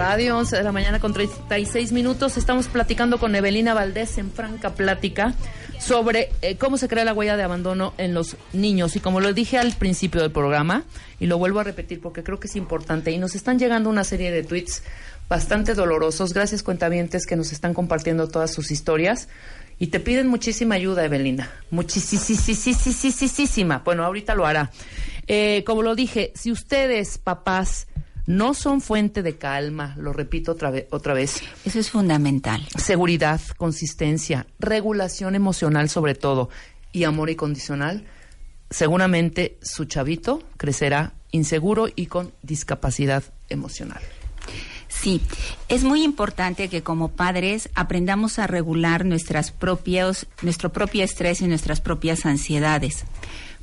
Radio, 0.00 0.38
11 0.38 0.56
de 0.56 0.62
la 0.62 0.72
mañana 0.72 0.98
con 0.98 1.12
36 1.12 1.92
minutos. 1.92 2.38
Estamos 2.38 2.68
platicando 2.68 3.18
con 3.18 3.34
Evelina 3.34 3.74
Valdés 3.74 4.16
en 4.16 4.32
franca 4.32 4.74
plática 4.74 5.34
sobre 5.78 6.30
eh, 6.40 6.56
cómo 6.56 6.78
se 6.78 6.88
crea 6.88 7.04
la 7.04 7.12
huella 7.12 7.36
de 7.36 7.42
abandono 7.42 7.92
en 7.98 8.14
los 8.14 8.38
niños. 8.54 8.96
Y 8.96 9.00
como 9.00 9.20
lo 9.20 9.34
dije 9.34 9.58
al 9.58 9.74
principio 9.74 10.22
del 10.22 10.32
programa, 10.32 10.84
y 11.18 11.26
lo 11.26 11.36
vuelvo 11.36 11.60
a 11.60 11.64
repetir 11.64 12.00
porque 12.00 12.22
creo 12.22 12.40
que 12.40 12.46
es 12.46 12.56
importante, 12.56 13.10
y 13.10 13.18
nos 13.18 13.34
están 13.34 13.58
llegando 13.58 13.90
una 13.90 14.04
serie 14.04 14.30
de 14.30 14.42
tweets 14.42 14.84
bastante 15.28 15.74
dolorosos. 15.74 16.32
Gracias, 16.32 16.62
cuentavientes, 16.62 17.26
que 17.26 17.36
nos 17.36 17.52
están 17.52 17.74
compartiendo 17.74 18.26
todas 18.26 18.54
sus 18.54 18.70
historias. 18.70 19.28
Y 19.78 19.88
te 19.88 20.00
piden 20.00 20.28
muchísima 20.28 20.76
ayuda, 20.76 21.04
Evelina. 21.04 21.50
Muchísima. 21.70 23.82
Bueno, 23.84 24.06
ahorita 24.06 24.34
lo 24.34 24.46
hará. 24.46 24.70
Eh, 25.26 25.62
como 25.66 25.82
lo 25.82 25.94
dije, 25.94 26.32
si 26.34 26.50
ustedes, 26.50 27.18
papás, 27.18 27.86
no 28.30 28.54
son 28.54 28.80
fuente 28.80 29.24
de 29.24 29.36
calma, 29.38 29.96
lo 29.98 30.12
repito 30.12 30.52
otra, 30.52 30.70
vez 30.70 30.86
otra 30.90 31.14
vez, 31.14 31.42
Eso 31.64 31.80
es 31.80 31.90
fundamental. 31.90 32.64
seguridad, 32.76 33.40
consistencia, 33.56 34.46
regulación 34.60 35.34
emocional 35.34 35.88
sobre 35.88 36.14
todo 36.14 36.48
y 36.92 37.02
amor 37.02 37.28
incondicional, 37.30 38.04
seguramente 38.70 39.58
su 39.62 39.86
chavito 39.86 40.44
crecerá 40.56 41.12
inseguro 41.32 41.88
y 41.94 42.06
con 42.06 42.32
discapacidad 42.42 43.24
emocional. 43.48 44.00
Sí, 44.86 45.20
es 45.68 45.82
muy 45.82 46.04
importante 46.04 46.68
que 46.68 46.82
como 46.82 47.08
padres 47.08 47.68
aprendamos 47.74 48.38
a 48.38 48.46
regular 48.46 49.04
nuestras 49.04 49.50
propios, 49.50 50.26
nuestro 50.42 50.72
propio 50.72 51.02
estrés 51.02 51.40
y 51.40 51.48
nuestras 51.48 51.80
propias 51.80 52.26
ansiedades. 52.26 53.04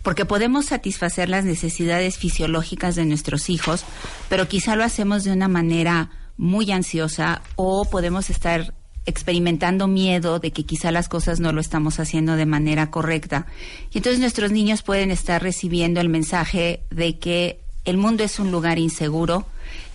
Porque 0.04 0.26
podemos 0.26 0.68
satisfacer 0.68 1.30
las 1.30 1.44
necesidades 1.46 2.18
fisiológicas 2.18 2.96
de 2.96 3.06
nuestros 3.06 3.50
hijos, 3.50 3.84
pero 4.30 4.48
quizá 4.48 4.76
lo 4.76 4.84
hacemos 4.84 5.24
de 5.24 5.34
una 5.34 5.48
manera 5.48 6.12
muy 6.38 6.72
ansiosa 6.72 7.42
o 7.56 7.86
podemos 7.86 8.30
estar 8.30 8.74
experimentando 9.06 9.88
miedo 9.88 10.40
de 10.40 10.52
que 10.52 10.66
quizá 10.66 10.92
las 10.92 11.08
cosas 11.08 11.40
no 11.40 11.54
lo 11.54 11.62
estamos 11.62 12.00
haciendo 12.00 12.36
de 12.36 12.46
manera 12.46 12.92
correcta. 12.92 13.48
Y 13.92 13.98
entonces 13.98 14.20
nuestros 14.20 14.52
niños 14.52 14.84
pueden 14.84 15.12
estar 15.12 15.42
recibiendo 15.42 16.02
el 16.02 16.10
mensaje 16.10 16.82
de 16.92 17.18
que 17.18 17.62
el 17.86 17.98
mundo 17.98 18.24
es 18.24 18.38
un 18.38 18.52
lugar 18.52 18.80
inseguro, 18.80 19.46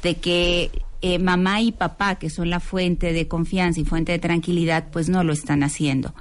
de 0.02 0.16
que 0.16 0.70
eh, 1.02 1.18
mamá 1.18 1.60
y 1.60 1.72
papá, 1.72 2.14
que 2.14 2.30
son 2.30 2.48
la 2.48 2.58
fuente 2.58 3.12
de 3.12 3.28
confianza 3.28 3.80
y 3.80 3.84
fuente 3.84 4.12
de 4.12 4.18
tranquilidad, 4.18 4.86
pues 4.90 5.10
no 5.10 5.22
lo 5.24 5.34
están 5.34 5.62
haciendo. 5.62 6.14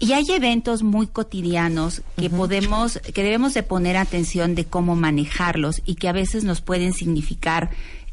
Y 0.00 0.14
hay 0.14 0.24
eventos 0.30 0.82
muy 0.82 1.06
cotidianos 1.06 2.02
que 2.16 2.30
podemos, 2.30 2.98
que 3.14 3.22
debemos 3.22 3.52
de 3.52 3.62
poner 3.62 3.98
atención 3.98 4.54
de 4.54 4.64
cómo 4.64 4.96
manejarlos 4.96 5.82
y 5.84 5.96
que 5.96 6.08
a 6.08 6.12
veces 6.12 6.42
nos 6.42 6.62
pueden 6.62 6.94
significar 6.94 7.68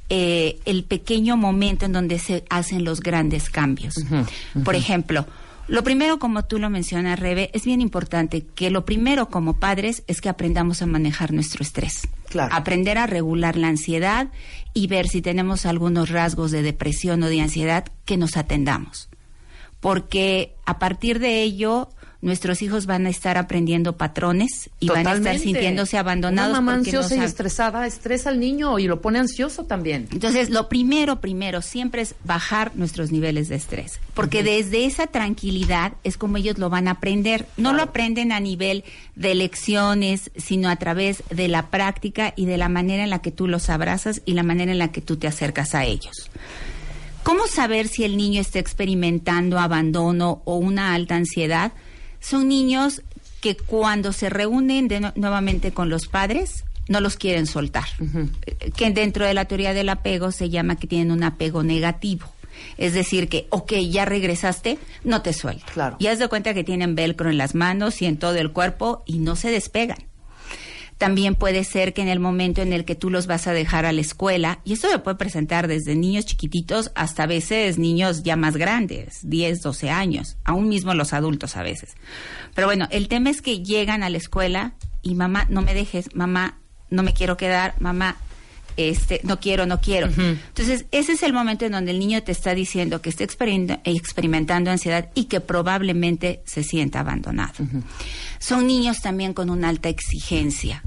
eh, 0.10 0.60
el 0.66 0.84
pequeño 0.84 1.38
momento 1.38 1.86
en 1.86 1.94
donde 1.94 2.20
se 2.20 2.44
hacen 2.50 2.84
los 2.84 3.00
grandes 3.00 3.50
cambios. 3.50 3.96
Por 4.66 4.76
ejemplo, 4.76 5.26
lo 5.68 5.84
primero, 5.84 6.20
como 6.20 6.44
tú 6.44 6.60
lo 6.60 6.70
mencionas, 6.70 7.20
Rebe, 7.20 7.52
es 7.54 7.66
bien 7.66 7.80
importante 7.80 8.46
que 8.46 8.70
lo 8.70 8.86
primero 8.86 9.30
como 9.30 9.58
padres 9.58 10.04
es 10.08 10.20
que 10.20 10.30
aprendamos 10.30 10.82
a 10.82 10.86
manejar 10.86 11.34
nuestro 11.34 11.62
estrés. 11.62 12.08
Claro. 12.30 12.54
Aprender 12.54 12.98
a 12.98 13.08
regular 13.08 13.56
la 13.56 13.68
ansiedad 13.70 14.28
y 14.74 14.88
ver 14.88 15.08
si 15.08 15.22
tenemos 15.22 15.66
algunos 15.66 16.10
rasgos 16.10 16.52
de 16.52 16.64
depresión 16.64 17.24
o 17.24 17.28
de 17.28 17.40
ansiedad 17.40 17.86
que 18.04 18.18
nos 18.18 18.36
atendamos. 18.36 19.10
Porque 19.80 20.56
a 20.66 20.80
partir 20.80 21.20
de 21.20 21.44
ello 21.44 21.90
nuestros 22.22 22.62
hijos 22.62 22.86
van 22.86 23.06
a 23.06 23.10
estar 23.10 23.38
aprendiendo 23.38 23.96
patrones 23.96 24.70
y 24.80 24.88
van 24.88 25.06
a 25.08 25.14
estar 25.14 25.40
sintiéndose 25.40 25.98
abandonados. 25.98 26.50
Una 26.50 26.62
mamá 26.62 26.78
porque 26.78 26.92
no 26.92 27.00
ansiosa 27.00 27.22
y 27.22 27.26
estresada 27.26 27.86
estresa 27.86 28.30
al 28.30 28.40
niño 28.40 28.80
y 28.80 28.88
lo 28.88 29.02
pone 29.02 29.20
ansioso 29.20 29.66
también. 29.66 30.08
entonces, 30.12 30.50
lo 30.50 30.68
primero, 30.68 31.22
primero, 31.22 31.62
siempre 31.62 32.02
es 32.02 32.16
bajar 32.24 32.76
nuestros 32.76 33.12
niveles 33.12 33.50
de 33.50 33.56
estrés, 33.56 34.00
porque 34.14 34.44
desde 34.44 34.86
esa 34.86 35.08
tranquilidad 35.08 35.94
es 36.04 36.18
como 36.18 36.38
ellos 36.38 36.58
lo 36.58 36.70
van 36.70 36.88
a 36.88 36.92
aprender. 36.92 37.46
No 37.56 37.74
lo 37.74 37.84
aprenden 37.84 38.32
a 38.32 38.40
nivel 38.40 38.84
de 39.16 39.36
lecciones, 39.36 40.32
sino 40.36 40.70
a 40.70 40.76
través 40.78 41.24
de 41.30 41.48
la 41.48 41.70
práctica 41.70 42.34
y 42.36 42.46
de 42.46 42.58
la 42.58 42.70
manera 42.70 43.04
en 43.04 43.10
la 43.10 43.20
que 43.20 43.32
tú 43.32 43.48
los 43.48 43.70
abrazas 43.70 44.22
y 44.26 44.34
la 44.34 44.44
manera 44.44 44.72
en 44.72 44.80
la 44.80 44.92
que 44.92 45.02
tú 45.02 45.18
te 45.18 45.28
acercas 45.28 45.76
a 45.76 45.86
ellos. 45.86 46.30
¿Cómo 47.28 47.46
saber 47.48 47.90
si 47.90 48.06
el 48.06 48.16
niño 48.16 48.40
está 48.40 48.58
experimentando 48.60 49.60
abandono 49.60 50.42
o 50.46 50.56
una 50.56 50.94
alta 50.94 51.16
ansiedad? 51.18 51.74
Son 52.22 52.48
niños 52.48 53.02
que 53.42 53.58
cuando 53.58 54.14
se 54.14 54.30
reúnen 54.30 54.88
de 54.88 55.02
nu- 55.02 55.12
nuevamente 55.16 55.74
con 55.74 55.90
los 55.90 56.08
padres 56.08 56.64
no 56.88 57.02
los 57.02 57.18
quieren 57.18 57.46
soltar. 57.46 57.84
Eh, 58.46 58.72
Que 58.72 58.90
dentro 58.92 59.26
de 59.26 59.34
la 59.34 59.44
teoría 59.44 59.74
del 59.74 59.90
apego 59.90 60.32
se 60.32 60.50
llama 60.50 60.78
que 60.78 60.88
tienen 60.88 61.12
un 61.12 61.22
apego 61.24 61.64
negativo. 61.64 62.28
Es 62.78 62.94
decir, 62.94 63.28
que, 63.28 63.46
ok, 63.50 63.74
ya 63.90 64.06
regresaste, 64.06 64.80
no 65.04 65.22
te 65.22 65.34
suelto. 65.34 65.66
Claro. 65.74 65.98
Y 66.00 66.08
haz 66.08 66.20
de 66.20 66.30
cuenta 66.30 66.54
que 66.54 66.64
tienen 66.64 66.96
velcro 66.96 67.30
en 67.30 67.38
las 67.38 67.56
manos 67.56 68.02
y 68.02 68.06
en 68.06 68.16
todo 68.18 68.36
el 68.36 68.52
cuerpo 68.54 69.04
y 69.06 69.20
no 69.20 69.36
se 69.36 69.52
despegan. 69.52 69.98
También 70.98 71.36
puede 71.36 71.64
ser 71.64 71.94
que 71.94 72.02
en 72.02 72.08
el 72.08 72.20
momento 72.20 72.62
en 72.62 72.74
el 72.74 72.86
que 72.86 72.96
tú 72.96 73.10
los 73.10 73.28
vas 73.28 73.48
a 73.48 73.54
dejar 73.54 73.86
a 73.86 73.92
la 73.92 74.02
escuela, 74.02 74.60
y 74.64 74.74
esto 74.74 74.90
se 74.90 75.00
puede 75.00 75.18
presentar 75.18 75.68
desde 75.68 75.96
niños 75.96 76.26
chiquititos 76.26 76.92
hasta 76.96 77.24
a 77.24 77.28
veces 77.28 77.78
niños 77.78 78.24
ya 78.24 78.36
más 78.36 78.58
grandes, 78.58 79.20
10, 79.24 79.62
12 79.62 79.90
años, 79.90 80.38
aún 80.44 80.70
mismo 80.70 80.94
los 80.94 81.14
adultos 81.14 81.56
a 81.56 81.64
veces. 81.64 81.96
Pero 82.56 82.68
bueno, 82.68 82.88
el 82.92 83.08
tema 83.08 83.30
es 83.30 83.42
que 83.42 83.64
llegan 83.64 84.04
a 84.04 84.10
la 84.10 84.18
escuela 84.18 84.74
y 85.02 85.16
mamá, 85.16 85.46
no 85.50 85.62
me 85.62 85.74
dejes, 85.74 86.14
mamá, 86.16 86.60
no 86.90 87.04
me 87.04 87.14
quiero 87.14 87.38
quedar, 87.38 87.76
mamá, 87.80 88.18
este, 88.78 89.20
no 89.24 89.40
quiero, 89.40 89.66
no 89.66 89.82
quiero. 89.82 90.08
Entonces, 90.08 90.86
ese 90.92 91.14
es 91.14 91.24
el 91.24 91.34
momento 91.34 91.66
en 91.66 91.74
donde 91.74 91.92
el 91.92 92.00
niño 92.00 92.22
te 92.24 92.32
está 92.32 92.54
diciendo 92.54 93.02
que 93.02 93.10
está 93.10 93.24
experimentando 93.24 94.72
ansiedad 94.72 95.10
y 95.16 95.26
que 95.26 95.42
probablemente 95.42 96.42
se 96.46 96.64
sienta 96.64 97.00
abandonado. 97.02 97.56
Son 98.40 98.68
niños 98.68 99.02
también 99.02 99.34
con 99.34 99.50
una 99.50 99.70
alta 99.70 99.90
exigencia, 99.90 100.84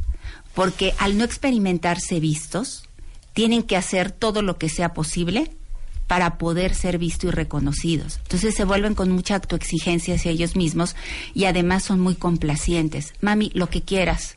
porque 0.54 0.94
al 0.98 1.18
no 1.18 1.24
experimentarse 1.24 2.20
vistos, 2.20 2.84
tienen 3.32 3.62
que 3.62 3.76
hacer 3.76 4.10
todo 4.10 4.42
lo 4.42 4.56
que 4.56 4.68
sea 4.68 4.92
posible 4.92 5.50
para 6.06 6.38
poder 6.38 6.74
ser 6.74 6.98
vistos 6.98 7.28
y 7.28 7.30
reconocidos. 7.30 8.18
Entonces 8.22 8.54
se 8.56 8.64
vuelven 8.64 8.94
con 8.96 9.10
mucha 9.10 9.36
autoexigencia 9.36 10.16
hacia 10.16 10.32
ellos 10.32 10.56
mismos 10.56 10.96
y 11.34 11.44
además 11.44 11.84
son 11.84 12.00
muy 12.00 12.16
complacientes. 12.16 13.14
Mami, 13.20 13.52
lo 13.54 13.70
que 13.70 13.82
quieras, 13.82 14.36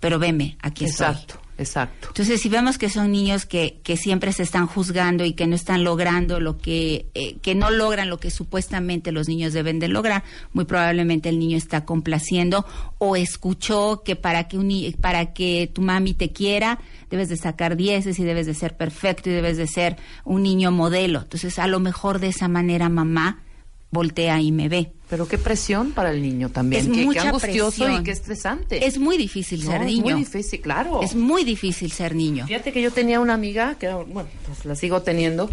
pero 0.00 0.18
veme, 0.18 0.56
aquí 0.62 0.86
estoy. 0.86 1.16
Exacto. 1.60 2.08
Entonces, 2.08 2.40
si 2.40 2.48
vemos 2.48 2.78
que 2.78 2.88
son 2.88 3.12
niños 3.12 3.44
que, 3.44 3.80
que 3.82 3.98
siempre 3.98 4.32
se 4.32 4.42
están 4.42 4.66
juzgando 4.66 5.26
y 5.26 5.34
que 5.34 5.46
no 5.46 5.54
están 5.54 5.84
logrando 5.84 6.40
lo 6.40 6.56
que, 6.56 7.06
eh, 7.14 7.36
que 7.42 7.54
no 7.54 7.70
logran 7.70 8.08
lo 8.08 8.18
que 8.18 8.30
supuestamente 8.30 9.12
los 9.12 9.28
niños 9.28 9.52
deben 9.52 9.78
de 9.78 9.88
lograr, 9.88 10.24
muy 10.54 10.64
probablemente 10.64 11.28
el 11.28 11.38
niño 11.38 11.58
está 11.58 11.84
complaciendo 11.84 12.64
o 12.96 13.14
escuchó 13.14 14.02
que 14.02 14.16
para 14.16 14.48
que 14.48 14.56
un, 14.56 14.70
para 15.02 15.34
que 15.34 15.70
tu 15.72 15.82
mami 15.82 16.14
te 16.14 16.32
quiera, 16.32 16.78
debes 17.10 17.28
de 17.28 17.36
sacar 17.36 17.76
dieces 17.76 18.18
y 18.18 18.24
debes 18.24 18.46
de 18.46 18.54
ser 18.54 18.78
perfecto 18.78 19.28
y 19.28 19.34
debes 19.34 19.58
de 19.58 19.66
ser 19.66 19.98
un 20.24 20.42
niño 20.42 20.70
modelo. 20.70 21.20
Entonces, 21.20 21.58
a 21.58 21.66
lo 21.66 21.78
mejor 21.78 22.20
de 22.20 22.28
esa 22.28 22.48
manera 22.48 22.88
mamá 22.88 23.42
voltea 23.90 24.40
y 24.40 24.52
me 24.52 24.68
ve. 24.68 24.92
Pero 25.08 25.26
qué 25.26 25.38
presión 25.38 25.90
para 25.92 26.10
el 26.12 26.22
niño 26.22 26.50
también. 26.50 26.82
Es 26.82 26.88
qué, 26.88 26.94
qué 27.00 27.04
mucha 27.04 27.22
angustioso 27.28 27.78
presión. 27.84 28.00
y 28.00 28.04
qué 28.04 28.12
estresante. 28.12 28.86
Es 28.86 28.98
muy 28.98 29.16
difícil 29.18 29.64
No, 29.64 29.72
ser 29.72 29.80
es 29.82 29.86
niño. 29.88 30.02
muy 30.02 30.14
difícil, 30.14 30.60
claro. 30.60 31.02
Es 31.02 31.14
muy 31.16 31.42
difícil 31.44 31.90
ser 31.90 32.14
niño. 32.14 32.46
Fíjate 32.46 32.72
que 32.72 32.80
yo 32.82 32.92
tenía 32.92 33.18
una 33.20 33.34
amiga, 33.34 33.74
que 33.74 33.88
bueno, 33.92 34.28
pues 34.46 34.64
la 34.64 34.76
sigo 34.76 35.02
teniendo, 35.02 35.50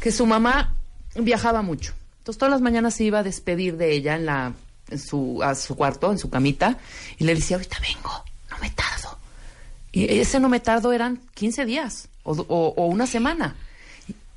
que 0.00 0.10
su 0.10 0.26
mamá 0.26 0.74
viajaba 1.14 1.62
mucho. 1.62 1.92
Entonces 2.18 2.38
todas 2.38 2.50
las 2.50 2.60
mañanas 2.60 2.94
se 2.94 3.04
iba 3.04 3.20
a 3.20 3.22
despedir 3.22 3.76
de 3.76 3.92
ella 3.94 4.16
en 4.16 4.26
la 4.26 4.52
en 4.90 4.98
su 5.00 5.40
a 5.42 5.54
su 5.56 5.74
cuarto, 5.76 6.10
en 6.12 6.18
su 6.18 6.28
camita, 6.30 6.78
y 7.18 7.24
le 7.24 7.34
decía, 7.34 7.56
"Ahorita 7.56 7.78
vengo, 7.80 8.10
no 8.50 8.58
me 8.60 8.70
tardo." 8.70 9.16
Y 9.92 10.04
ese 10.18 10.38
no 10.40 10.48
me 10.48 10.58
tardo 10.60 10.92
eran 10.92 11.20
15 11.34 11.64
días 11.64 12.08
o, 12.24 12.32
o- 12.32 12.74
o 12.76 12.86
una 12.86 13.06
semana. 13.06 13.54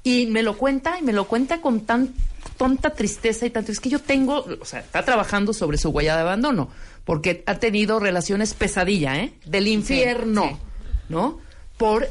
Y 0.10 0.26
me 0.26 0.42
lo 0.42 0.58
cuenta 0.58 0.98
y 0.98 1.04
me 1.04 1.14
lo 1.14 1.28
cuenta 1.28 1.62
con 1.62 1.82
tan 1.82 2.16
tonta 2.58 2.90
tristeza 2.96 3.46
y 3.46 3.52
tanto. 3.52 3.72
Es 3.72 3.80
que 3.80 3.90
yo 3.90 4.00
tengo, 4.00 4.44
o 4.60 4.66
sea, 4.66 4.80
está 4.80 5.06
trabajando 5.06 5.54
sobre 5.54 5.78
su 5.78 5.90
huella 5.90 6.16
de 6.16 6.22
abandono, 6.22 6.70
porque 7.06 7.44
ha 7.46 7.60
tenido 7.60 8.00
relaciones 8.00 8.56
pesadilla, 8.56 9.18
¿eh? 9.20 9.36
Del 9.46 9.68
infierno, 9.68 10.48
sí. 10.50 10.56
¿no? 11.10 11.40
Por 11.78 12.10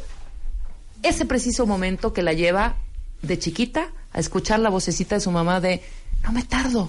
ese 1.03 1.27
preciso 1.27 1.67
momento 1.67 2.13
que 2.13 2.23
la 2.23 2.35
lleva 2.35 2.77
de 3.23 3.37
chiquita 3.37 3.89
a 4.13 4.21
escuchar 4.21 4.61
la 4.61 4.71
vocecita 4.71 5.17
de 5.17 5.21
su 5.21 5.33
mamá 5.33 5.61
de, 5.61 5.83
no 6.23 6.31
me 6.31 6.45
tardo. 6.45 6.89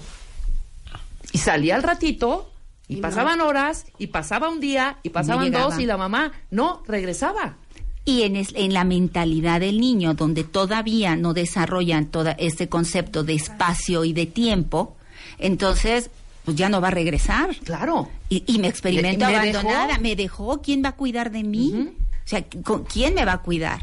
Y 1.32 1.38
salía 1.38 1.74
al 1.74 1.82
ratito, 1.82 2.52
y, 2.86 2.96
pasaban 2.96 3.40
horas, 3.40 3.84
y 3.98 4.06
pasaba 4.08 4.48
un 4.48 4.60
día, 4.60 4.98
y 5.02 5.10
pasaban 5.10 5.50
dos, 5.50 5.80
y 5.80 5.86
la 5.86 5.96
mamá 5.96 6.30
no 6.52 6.84
regresaba. 6.86 7.56
Y 8.04 8.22
en, 8.22 8.36
es- 8.36 8.54
en 8.54 8.72
la 8.72 8.84
mentalidad 8.84 9.60
del 9.60 9.80
niño, 9.80 10.14
donde 10.14 10.44
todavía 10.44 11.16
no 11.16 11.34
desarrollan 11.34 12.06
todo 12.06 12.34
este 12.38 12.68
concepto 12.68 13.22
de 13.24 13.34
espacio 13.34 14.04
y 14.04 14.12
de 14.12 14.26
tiempo, 14.26 14.96
entonces 15.38 16.10
pues 16.44 16.56
ya 16.56 16.68
no 16.68 16.80
va 16.80 16.88
a 16.88 16.92
regresar. 16.92 17.54
Claro. 17.64 18.08
Y, 18.28 18.42
y 18.46 18.58
me 18.58 18.68
experimento 18.68 19.26
me 19.26 19.36
abandonada, 19.36 19.86
dejó. 19.88 20.00
me 20.00 20.16
dejó, 20.16 20.62
¿quién 20.62 20.82
va 20.82 20.88
a 20.90 20.96
cuidar 20.96 21.30
de 21.30 21.44
mí? 21.44 21.90
O 22.24 22.28
sea, 22.30 22.44
¿con 22.64 22.84
¿quién 22.84 23.14
me 23.14 23.24
va 23.24 23.34
a 23.34 23.42
cuidar? 23.42 23.82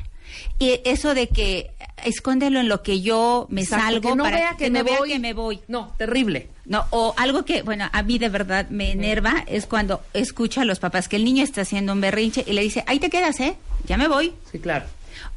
Y 0.59 0.79
eso 0.83 1.13
de 1.13 1.27
que 1.29 1.71
escóndelo 2.03 2.59
en 2.59 2.67
lo 2.67 2.81
que 2.83 3.01
yo 3.01 3.45
me 3.49 3.61
Exacto, 3.61 3.85
salgo 3.85 4.09
que 4.09 4.15
no 4.15 4.23
para 4.23 4.37
vea 4.37 4.55
que, 4.57 4.69
me 4.69 4.83
vea 4.83 4.97
voy. 4.99 5.09
que 5.09 5.19
me 5.19 5.33
voy. 5.33 5.59
No, 5.67 5.93
terrible. 5.97 6.49
No, 6.67 6.85
o 6.89 7.13
algo 7.17 7.45
que, 7.45 7.61
bueno, 7.63 7.89
a 7.93 8.03
mí 8.03 8.19
de 8.19 8.27
verdad 8.27 8.69
me 8.69 8.91
enerva 8.91 9.45
es 9.47 9.65
cuando 9.65 10.01
escucho 10.13 10.59
a 10.59 10.65
los 10.65 10.79
papás 10.79 11.07
que 11.07 11.15
el 11.15 11.23
niño 11.23 11.43
está 11.43 11.61
haciendo 11.61 11.93
un 11.93 12.01
berrinche 12.01 12.43
y 12.45 12.51
le 12.51 12.61
dice, 12.61 12.83
ahí 12.87 12.99
te 12.99 13.09
quedas, 13.09 13.39
¿eh? 13.39 13.55
Ya 13.87 13.95
me 13.97 14.09
voy. 14.09 14.33
Sí, 14.51 14.59
claro. 14.59 14.85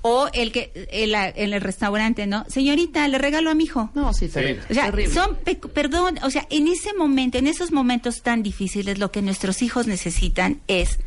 O 0.02 0.28
el 0.32 0.50
que 0.50 0.72
en, 0.90 1.14
en 1.14 1.52
el 1.54 1.60
restaurante, 1.60 2.26
¿no? 2.26 2.44
Señorita, 2.48 3.06
le 3.06 3.16
regalo 3.18 3.48
a 3.50 3.54
mi 3.54 3.64
hijo. 3.64 3.90
No, 3.94 4.12
sí, 4.12 4.28
terrible. 4.28 4.62
O 4.68 4.74
sea, 4.74 4.86
terrible. 4.86 5.14
son, 5.14 5.36
pe- 5.36 5.54
perdón, 5.54 6.18
o 6.22 6.30
sea, 6.30 6.46
en 6.50 6.66
ese 6.66 6.94
momento, 6.94 7.38
en 7.38 7.46
esos 7.46 7.70
momentos 7.70 8.22
tan 8.22 8.42
difíciles, 8.42 8.98
lo 8.98 9.12
que 9.12 9.22
nuestros 9.22 9.62
hijos 9.62 9.86
necesitan 9.86 10.60
es, 10.66 10.98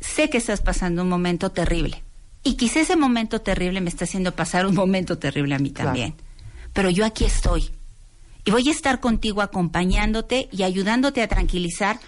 sé 0.00 0.30
que 0.30 0.38
estás 0.38 0.62
pasando 0.62 1.02
un 1.02 1.08
momento 1.08 1.50
terrible. 1.52 2.02
Y 2.42 2.54
quizá 2.54 2.80
ese 2.80 2.96
momento 2.96 3.40
terrible 3.42 3.80
me 3.80 3.90
está 3.90 4.04
haciendo 4.04 4.34
pasar 4.34 4.66
un 4.66 4.74
momento 4.74 5.18
terrible 5.18 5.54
a 5.54 5.58
mí 5.58 5.70
Claro. 5.72 5.88
también. 5.90 6.14
Pero 6.72 6.90
yo 6.90 7.04
aquí 7.04 7.24
estoy. 7.24 7.70
Y 8.46 8.50
voy 8.52 8.66
a 8.68 8.70
estar 8.70 9.00
contigo 9.00 9.42
acompañándote 9.42 10.48
y 10.52 10.62
ayudándote 10.62 11.20
a 11.20 11.28
tranquilizar 11.28 11.98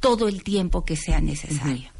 todo 0.00 0.26
el 0.26 0.42
tiempo 0.42 0.84
que 0.84 0.96
sea 0.96 1.20
necesario. 1.20 1.90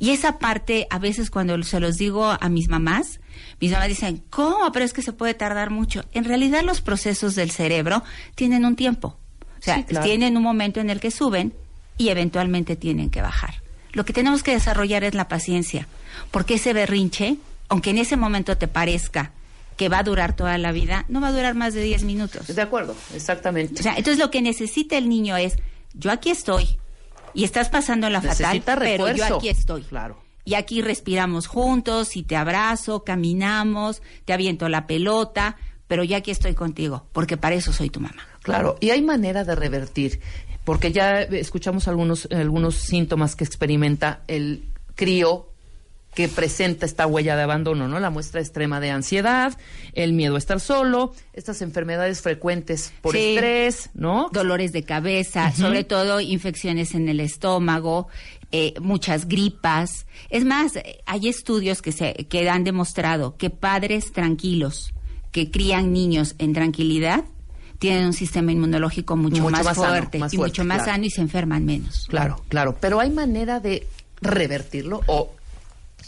Y 0.00 0.10
esa 0.10 0.38
parte, 0.38 0.86
a 0.90 0.98
veces 0.98 1.30
cuando 1.30 1.62
se 1.62 1.78
los 1.78 1.96
digo 1.96 2.26
a 2.38 2.48
mis 2.48 2.68
mamás, 2.68 3.20
mis 3.60 3.70
mamás 3.70 3.88
dicen, 3.88 4.22
¿cómo? 4.28 4.70
Pero 4.72 4.84
es 4.84 4.92
que 4.92 5.02
se 5.02 5.12
puede 5.12 5.34
tardar 5.34 5.70
mucho. 5.70 6.04
En 6.12 6.24
realidad 6.24 6.62
los 6.64 6.80
procesos 6.80 7.36
del 7.36 7.50
cerebro 7.52 8.02
tienen 8.34 8.64
un 8.64 8.74
tiempo. 8.76 9.16
O 9.58 9.62
sea, 9.62 9.76
Sí, 9.76 9.84
claro. 9.84 10.04
tienen 10.04 10.36
un 10.36 10.42
momento 10.42 10.80
en 10.80 10.90
el 10.90 11.00
que 11.00 11.10
suben 11.12 11.54
y 11.96 12.08
eventualmente 12.08 12.74
tienen 12.76 13.08
que 13.08 13.22
bajar. 13.22 13.62
Lo 13.92 14.04
que 14.04 14.12
tenemos 14.12 14.42
que 14.42 14.52
desarrollar 14.52 15.04
es 15.04 15.14
la 15.14 15.28
paciencia, 15.28 15.86
porque 16.32 16.54
ese 16.54 16.72
berrinche, 16.72 17.36
aunque 17.68 17.90
en 17.90 17.98
ese 17.98 18.16
momento 18.16 18.56
te 18.58 18.68
parezca 18.68 19.30
que 19.78 19.88
va 19.88 20.00
a 20.00 20.02
durar 20.02 20.34
toda 20.36 20.58
la 20.58 20.72
vida, 20.72 21.06
no 21.08 21.20
va 21.22 21.28
a 21.28 21.32
durar 21.32 21.54
más 21.54 21.72
de 21.72 21.80
10 21.82 22.02
minutos. 22.02 22.48
De 22.48 22.60
acuerdo, 22.60 22.96
exactamente. 23.14 23.80
O 23.80 23.82
sea, 23.82 23.94
entonces 23.96 24.18
lo 24.18 24.30
que 24.30 24.42
necesita 24.42 24.98
el 24.98 25.08
niño 25.08 25.36
es, 25.36 25.56
yo 25.94 26.10
aquí 26.10 26.30
estoy, 26.30 26.78
y 27.32 27.44
estás 27.44 27.68
pasando 27.68 28.10
la 28.10 28.20
fatal, 28.20 28.56
Necesita 28.56 28.76
pero 28.76 29.10
yo 29.12 29.36
aquí 29.36 29.48
estoy. 29.48 29.82
Claro. 29.82 30.20
Y 30.44 30.54
aquí 30.54 30.82
respiramos 30.82 31.46
juntos, 31.46 32.16
y 32.16 32.24
te 32.24 32.34
abrazo, 32.36 33.04
caminamos, 33.04 34.02
te 34.24 34.32
aviento 34.32 34.68
la 34.68 34.88
pelota, 34.88 35.56
pero 35.86 36.02
yo 36.02 36.16
aquí 36.16 36.32
estoy 36.32 36.54
contigo, 36.54 37.06
porque 37.12 37.36
para 37.36 37.54
eso 37.54 37.72
soy 37.72 37.88
tu 37.88 38.00
mamá. 38.00 38.26
Claro, 38.42 38.76
y 38.80 38.90
hay 38.90 39.00
manera 39.00 39.44
de 39.44 39.54
revertir, 39.54 40.20
porque 40.64 40.90
ya 40.90 41.20
escuchamos 41.20 41.86
algunos, 41.86 42.26
algunos 42.32 42.74
síntomas 42.74 43.36
que 43.36 43.44
experimenta 43.44 44.22
el 44.26 44.64
crío 44.96 45.48
que 46.18 46.26
presenta 46.28 46.84
esta 46.84 47.06
huella 47.06 47.36
de 47.36 47.42
abandono, 47.44 47.86
¿no? 47.86 48.00
La 48.00 48.10
muestra 48.10 48.40
extrema 48.40 48.80
de 48.80 48.90
ansiedad, 48.90 49.56
el 49.92 50.14
miedo 50.14 50.34
a 50.34 50.38
estar 50.38 50.58
solo, 50.58 51.14
estas 51.32 51.62
enfermedades 51.62 52.22
frecuentes 52.22 52.92
por 53.02 53.14
Sí. 53.14 53.36
estrés, 53.36 53.90
¿no? 53.94 54.28
Dolores 54.32 54.72
de 54.72 54.82
cabeza, 54.82 55.52
sobre 55.52 55.84
todo 55.84 56.20
infecciones 56.20 56.96
en 56.96 57.08
el 57.08 57.20
estómago, 57.20 58.08
eh, 58.50 58.74
muchas 58.80 59.28
gripas. 59.28 60.06
Es 60.28 60.44
más, 60.44 60.72
hay 61.06 61.28
estudios 61.28 61.82
que, 61.82 61.92
se, 61.92 62.14
que 62.28 62.50
han 62.50 62.64
demostrado 62.64 63.36
que 63.36 63.50
padres 63.50 64.10
tranquilos 64.12 64.92
que 65.30 65.52
crían 65.52 65.92
niños 65.92 66.34
en 66.38 66.52
tranquilidad 66.52 67.26
tienen 67.78 68.06
un 68.06 68.12
sistema 68.12 68.50
inmunológico 68.50 69.14
mucho, 69.16 69.40
Mucho 69.42 69.52
más, 69.52 69.64
más 69.64 69.76
sano, 69.76 69.88
fuerte 69.90 70.18
y 70.32 70.36
mucho 70.36 70.64
más 70.64 70.78
claro. 70.78 70.92
sano 70.94 71.04
y 71.04 71.10
se 71.10 71.20
enferman 71.20 71.64
menos. 71.64 72.06
Claro, 72.08 72.42
claro, 72.48 72.76
pero 72.80 72.98
hay 72.98 73.10
manera 73.10 73.60
de 73.60 73.86
revertirlo 74.20 75.02
o 75.06 75.37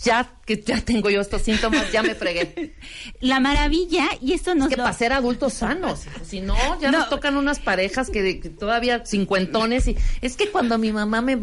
ya 0.03 0.33
que 0.47 0.63
ya 0.63 0.81
tengo 0.81 1.11
yo 1.11 1.21
estos 1.21 1.43
síntomas, 1.43 1.93
ya 1.93 2.03
me 2.03 2.15
fregué. 2.15 2.75
La 3.21 3.39
maravilla, 3.39 4.09
y 4.23 4.33
esto 4.33 4.55
nos 4.55 4.69
que 4.69 4.77
lo- 4.77 4.85
para 4.85 4.97
ser 4.97 5.13
adultos 5.13 5.53
sanos. 5.53 6.07
Si 6.25 6.41
no, 6.41 6.57
ya 6.81 6.91
No. 6.91 6.99
nos 7.01 7.09
tocan 7.11 7.37
unas 7.37 7.59
parejas 7.59 8.09
que, 8.11 8.41
que 8.41 8.49
todavía 8.49 9.05
cincuentones 9.05 9.89
y 9.89 9.97
es 10.23 10.37
que 10.37 10.49
cuando 10.51 10.79
mi 10.79 10.93
mamá 10.93 11.21
me 11.21 11.37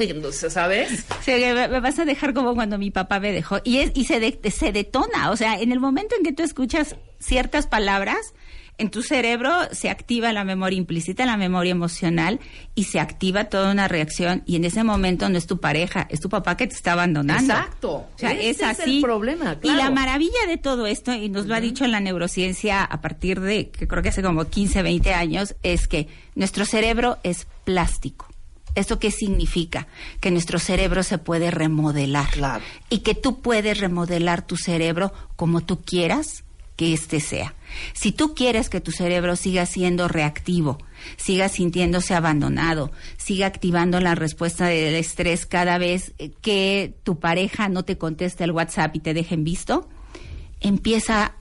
¿sabes? 0.49 1.05
Sí, 1.23 1.31
me 1.31 1.79
vas 1.79 1.99
a 1.99 2.05
dejar 2.05 2.33
como 2.33 2.55
cuando 2.55 2.77
mi 2.77 2.89
papá 2.91 3.19
me 3.19 3.31
dejó. 3.31 3.60
Y, 3.63 3.77
es, 3.77 3.91
y 3.93 4.05
se, 4.05 4.19
de- 4.19 4.39
se 4.51 4.71
detona. 4.71 5.29
O 5.31 5.38
sea, 5.38 5.60
en 5.60 5.71
el 5.71 5.79
momento 5.79 6.15
en 6.15 6.23
que 6.23 6.33
tú 6.33 6.41
escuchas 6.43 6.95
ciertas 7.19 7.67
palabras, 7.67 8.33
en 8.79 8.91
tu 8.91 9.01
cerebro 9.01 9.51
se 9.71 9.89
activa 9.89 10.31
la 10.33 10.43
memoria 10.43 10.77
implícita, 10.77 11.25
la 11.25 11.37
memoria 11.37 11.71
emocional 11.71 12.39
y 12.75 12.83
se 12.85 12.99
activa 12.99 13.45
toda 13.45 13.71
una 13.71 13.87
reacción 13.87 14.43
y 14.45 14.55
en 14.55 14.65
ese 14.65 14.83
momento 14.83 15.29
no 15.29 15.37
es 15.37 15.47
tu 15.47 15.59
pareja, 15.59 16.05
es 16.09 16.19
tu 16.19 16.29
papá 16.29 16.57
que 16.57 16.67
te 16.67 16.75
está 16.75 16.93
abandonando. 16.93 17.53
Exacto. 17.53 17.91
O 17.91 18.11
sea, 18.15 18.31
Ese 18.33 18.49
es 18.49 18.57
es 18.61 18.79
así. 18.81 18.97
el 18.97 19.01
problema, 19.01 19.57
Y 19.63 19.69
la 19.69 19.75
claro. 19.75 19.93
maravilla 19.95 20.45
de 20.47 20.57
todo 20.57 20.85
esto, 20.85 21.13
y 21.13 21.29
nos 21.29 21.47
lo 21.47 21.55
ha 21.55 21.59
dicho 21.59 21.87
la 21.87 21.99
neurociencia 21.99 22.83
a 22.83 23.01
partir 23.01 23.39
de, 23.41 23.69
que 23.69 23.87
creo 23.87 24.03
que 24.03 24.09
hace 24.09 24.21
como 24.21 24.45
15, 24.45 24.81
20 24.83 25.13
años, 25.13 25.55
es 25.63 25.87
que 25.87 26.07
nuestro 26.35 26.65
cerebro 26.65 27.17
es 27.23 27.47
plástico. 27.63 28.27
¿Esto 28.75 28.99
qué 28.99 29.09
significa? 29.09 29.87
Que 30.21 30.29
nuestro 30.29 30.59
cerebro 30.59 31.01
se 31.01 31.17
puede 31.17 31.49
remodelar. 31.49 32.29
Claro. 32.29 32.63
Y 32.91 32.99
que 32.99 33.15
tú 33.15 33.41
puedes 33.41 33.79
remodelar 33.79 34.45
tu 34.45 34.55
cerebro 34.55 35.11
como 35.35 35.61
tú 35.61 35.81
quieras 35.81 36.43
que 36.77 36.93
éste 36.93 37.19
sea. 37.19 37.53
Si 37.93 38.13
tú 38.13 38.33
quieres 38.33 38.69
que 38.69 38.79
tu 38.79 38.91
cerebro 38.91 39.35
siga 39.35 39.65
siendo 39.65 40.07
reactivo, 40.07 40.77
siga 41.17 41.49
sintiéndose 41.49 42.13
abandonado, 42.13 42.91
siga 43.17 43.47
activando 43.47 43.99
la 43.99 44.15
respuesta 44.15 44.67
del 44.67 44.95
estrés 44.95 45.45
cada 45.45 45.77
vez 45.77 46.13
eh, 46.17 46.31
que 46.41 46.95
tu 47.03 47.19
pareja 47.19 47.67
no 47.67 47.83
te 47.83 47.97
conteste 47.97 48.45
el 48.45 48.51
WhatsApp 48.51 48.95
y 48.95 48.99
te 49.01 49.13
dejen 49.13 49.43
visto, 49.43 49.89
empieza 50.61 51.33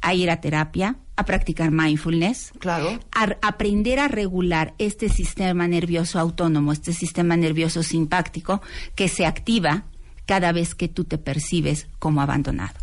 a 0.00 0.14
ir 0.14 0.30
a 0.30 0.40
terapia, 0.40 0.96
a 1.16 1.24
practicar 1.24 1.70
mindfulness, 1.70 2.52
Claro. 2.58 2.98
a 3.12 3.36
aprender 3.42 3.98
a 3.98 4.08
regular 4.08 4.74
este 4.78 5.08
sistema 5.08 5.66
nervioso 5.68 6.18
autónomo, 6.18 6.72
este 6.72 6.92
sistema 6.92 7.36
nervioso 7.36 7.82
simpáctico 7.82 8.60
que 8.94 9.08
se 9.08 9.26
activa 9.26 9.84
cada 10.26 10.52
vez 10.52 10.74
que 10.74 10.88
tú 10.88 11.04
te 11.04 11.18
percibes 11.18 11.86
como 11.98 12.20
abandonado. 12.20 12.74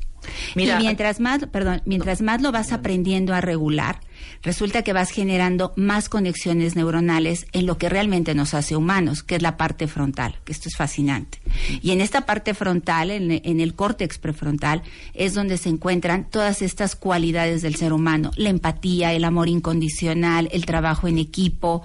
Mira- 0.55 0.79
y 0.79 0.83
mientras 0.83 1.19
más, 1.19 1.45
perdón, 1.47 1.81
mientras 1.85 2.21
más 2.21 2.41
lo 2.41 2.51
vas 2.51 2.71
aprendiendo 2.71 3.33
a 3.33 3.41
regular, 3.41 3.99
resulta 4.43 4.83
que 4.83 4.93
vas 4.93 5.09
generando 5.11 5.73
más 5.75 6.09
conexiones 6.09 6.75
neuronales 6.75 7.47
en 7.53 7.65
lo 7.65 7.77
que 7.77 7.89
realmente 7.89 8.35
nos 8.35 8.53
hace 8.53 8.75
humanos, 8.75 9.23
que 9.23 9.35
es 9.35 9.41
la 9.41 9.57
parte 9.57 9.87
frontal, 9.87 10.37
que 10.45 10.51
esto 10.51 10.69
es 10.69 10.75
fascinante. 10.75 11.39
Y 11.81 11.91
en 11.91 12.01
esta 12.01 12.25
parte 12.25 12.53
frontal, 12.53 13.11
en, 13.11 13.31
en 13.31 13.59
el 13.59 13.73
córtex 13.73 14.17
prefrontal, 14.19 14.83
es 15.13 15.33
donde 15.33 15.57
se 15.57 15.69
encuentran 15.69 16.29
todas 16.29 16.61
estas 16.61 16.95
cualidades 16.95 17.61
del 17.61 17.75
ser 17.75 17.93
humano, 17.93 18.31
la 18.35 18.49
empatía, 18.49 19.13
el 19.13 19.23
amor 19.23 19.49
incondicional, 19.49 20.49
el 20.51 20.65
trabajo 20.65 21.07
en 21.07 21.17
equipo, 21.17 21.83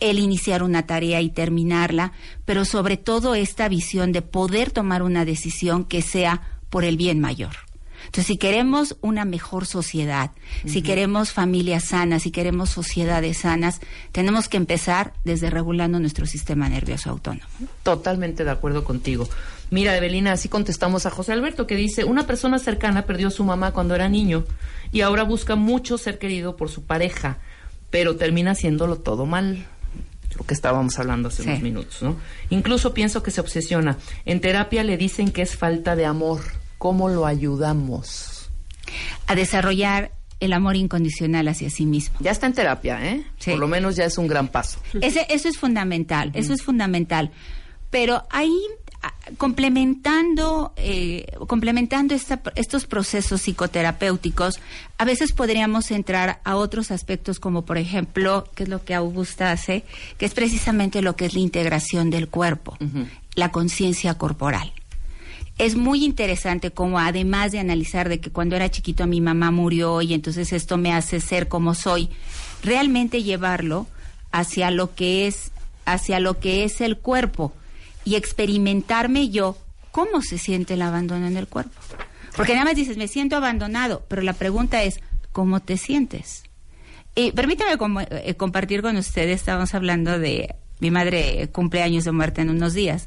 el 0.00 0.18
iniciar 0.18 0.62
una 0.62 0.86
tarea 0.86 1.20
y 1.22 1.30
terminarla, 1.30 2.12
pero 2.44 2.64
sobre 2.64 2.96
todo 2.96 3.34
esta 3.34 3.68
visión 3.68 4.12
de 4.12 4.22
poder 4.22 4.70
tomar 4.70 5.02
una 5.02 5.24
decisión 5.24 5.84
que 5.84 6.02
sea 6.02 6.42
por 6.68 6.84
el 6.84 6.96
bien 6.96 7.20
mayor. 7.20 7.65
Entonces, 8.06 8.26
si 8.26 8.36
queremos 8.38 8.96
una 9.02 9.24
mejor 9.24 9.66
sociedad, 9.66 10.30
si 10.64 10.82
queremos 10.82 11.32
familias 11.32 11.84
sanas, 11.84 12.22
si 12.22 12.30
queremos 12.30 12.70
sociedades 12.70 13.38
sanas, 13.38 13.80
tenemos 14.12 14.48
que 14.48 14.56
empezar 14.56 15.12
desde 15.24 15.50
regulando 15.50 16.00
nuestro 16.00 16.26
sistema 16.26 16.68
nervioso 16.68 17.10
autónomo. 17.10 17.46
Totalmente 17.82 18.44
de 18.44 18.50
acuerdo 18.50 18.84
contigo. 18.84 19.28
Mira, 19.70 19.96
Evelina, 19.96 20.32
así 20.32 20.48
contestamos 20.48 21.06
a 21.06 21.10
José 21.10 21.32
Alberto 21.32 21.66
que 21.66 21.74
dice, 21.76 22.04
una 22.04 22.26
persona 22.26 22.58
cercana 22.58 23.02
perdió 23.02 23.28
a 23.28 23.32
su 23.32 23.44
mamá 23.44 23.72
cuando 23.72 23.94
era 23.94 24.08
niño 24.08 24.44
y 24.92 25.00
ahora 25.00 25.24
busca 25.24 25.56
mucho 25.56 25.98
ser 25.98 26.18
querido 26.18 26.56
por 26.56 26.70
su 26.70 26.84
pareja, 26.84 27.38
pero 27.90 28.16
termina 28.16 28.52
haciéndolo 28.52 28.96
todo 28.96 29.26
mal. 29.26 29.66
Lo 30.38 30.44
que 30.44 30.54
estábamos 30.54 30.98
hablando 30.98 31.28
hace 31.28 31.42
Sí. 31.42 31.48
unos 31.48 31.62
minutos, 31.62 32.02
¿no? 32.02 32.16
Incluso 32.50 32.92
pienso 32.94 33.22
que 33.22 33.30
se 33.30 33.40
obsesiona. 33.40 33.96
En 34.24 34.40
terapia 34.40 34.84
le 34.84 34.96
dicen 34.98 35.30
que 35.32 35.42
es 35.42 35.56
falta 35.56 35.96
de 35.96 36.04
amor. 36.06 36.40
¿Cómo 36.78 37.08
lo 37.08 37.26
ayudamos? 37.26 38.50
A 39.26 39.34
desarrollar 39.34 40.12
el 40.40 40.52
amor 40.52 40.76
incondicional 40.76 41.48
hacia 41.48 41.70
sí 41.70 41.86
mismo. 41.86 42.16
Ya 42.20 42.30
está 42.30 42.46
en 42.46 42.52
terapia, 42.52 43.04
¿eh? 43.04 43.24
Sí. 43.38 43.50
Por 43.52 43.60
lo 43.60 43.68
menos 43.68 43.96
ya 43.96 44.04
es 44.04 44.18
un 44.18 44.26
gran 44.28 44.48
paso. 44.48 44.78
Ese, 45.00 45.26
eso 45.30 45.48
es 45.48 45.56
fundamental, 45.58 46.30
eso 46.34 46.52
es 46.52 46.62
fundamental. 46.62 47.30
Pero 47.90 48.24
ahí, 48.30 48.54
ah, 49.02 49.14
complementando, 49.38 50.72
eh, 50.76 51.26
complementando 51.46 52.14
esta- 52.14 52.42
estos 52.54 52.84
procesos 52.86 53.40
psicoterapéuticos, 53.42 54.60
a 54.98 55.04
veces 55.04 55.32
podríamos 55.32 55.90
entrar 55.90 56.40
a 56.44 56.56
otros 56.56 56.90
aspectos 56.90 57.40
como, 57.40 57.64
por 57.64 57.78
ejemplo, 57.78 58.48
que 58.54 58.64
es 58.64 58.68
lo 58.68 58.84
que 58.84 58.94
Augusta 58.94 59.52
hace, 59.52 59.84
que 60.18 60.26
es 60.26 60.34
precisamente 60.34 61.00
lo 61.00 61.16
que 61.16 61.26
es 61.26 61.34
la 61.34 61.40
integración 61.40 62.10
del 62.10 62.28
cuerpo, 62.28 62.76
la 63.34 63.50
conciencia 63.52 64.14
corporal. 64.18 64.72
Es 65.58 65.74
muy 65.74 66.04
interesante 66.04 66.70
como 66.70 66.98
además 66.98 67.52
de 67.52 67.58
analizar 67.58 68.08
de 68.08 68.20
que 68.20 68.30
cuando 68.30 68.56
era 68.56 68.70
chiquito 68.70 69.06
mi 69.06 69.20
mamá 69.20 69.50
murió 69.50 70.02
y 70.02 70.12
entonces 70.12 70.52
esto 70.52 70.76
me 70.76 70.92
hace 70.92 71.20
ser 71.20 71.48
como 71.48 71.74
soy, 71.74 72.10
realmente 72.62 73.22
llevarlo 73.22 73.86
hacia 74.32 74.70
lo 74.70 74.94
que 74.94 75.26
es 75.26 75.52
hacia 75.86 76.20
lo 76.20 76.38
que 76.40 76.64
es 76.64 76.80
el 76.80 76.98
cuerpo 76.98 77.52
y 78.04 78.16
experimentarme 78.16 79.30
yo 79.30 79.56
cómo 79.92 80.20
se 80.20 80.36
siente 80.36 80.74
el 80.74 80.82
abandono 80.82 81.26
en 81.26 81.36
el 81.36 81.46
cuerpo. 81.46 81.80
Porque 82.36 82.52
nada 82.52 82.66
más 82.66 82.76
dices, 82.76 82.98
me 82.98 83.08
siento 83.08 83.36
abandonado, 83.36 84.04
pero 84.08 84.20
la 84.20 84.34
pregunta 84.34 84.82
es, 84.82 85.00
¿cómo 85.32 85.60
te 85.60 85.78
sientes? 85.78 86.42
Y 87.14 87.32
permítame 87.32 87.78
eh, 88.10 88.34
compartir 88.34 88.82
con 88.82 88.96
ustedes, 88.96 89.40
estábamos 89.40 89.74
hablando 89.74 90.18
de 90.18 90.54
mi 90.80 90.90
madre 90.90 91.48
cumple 91.50 91.82
años 91.82 92.04
de 92.04 92.12
muerte 92.12 92.42
en 92.42 92.50
unos 92.50 92.74
días. 92.74 93.06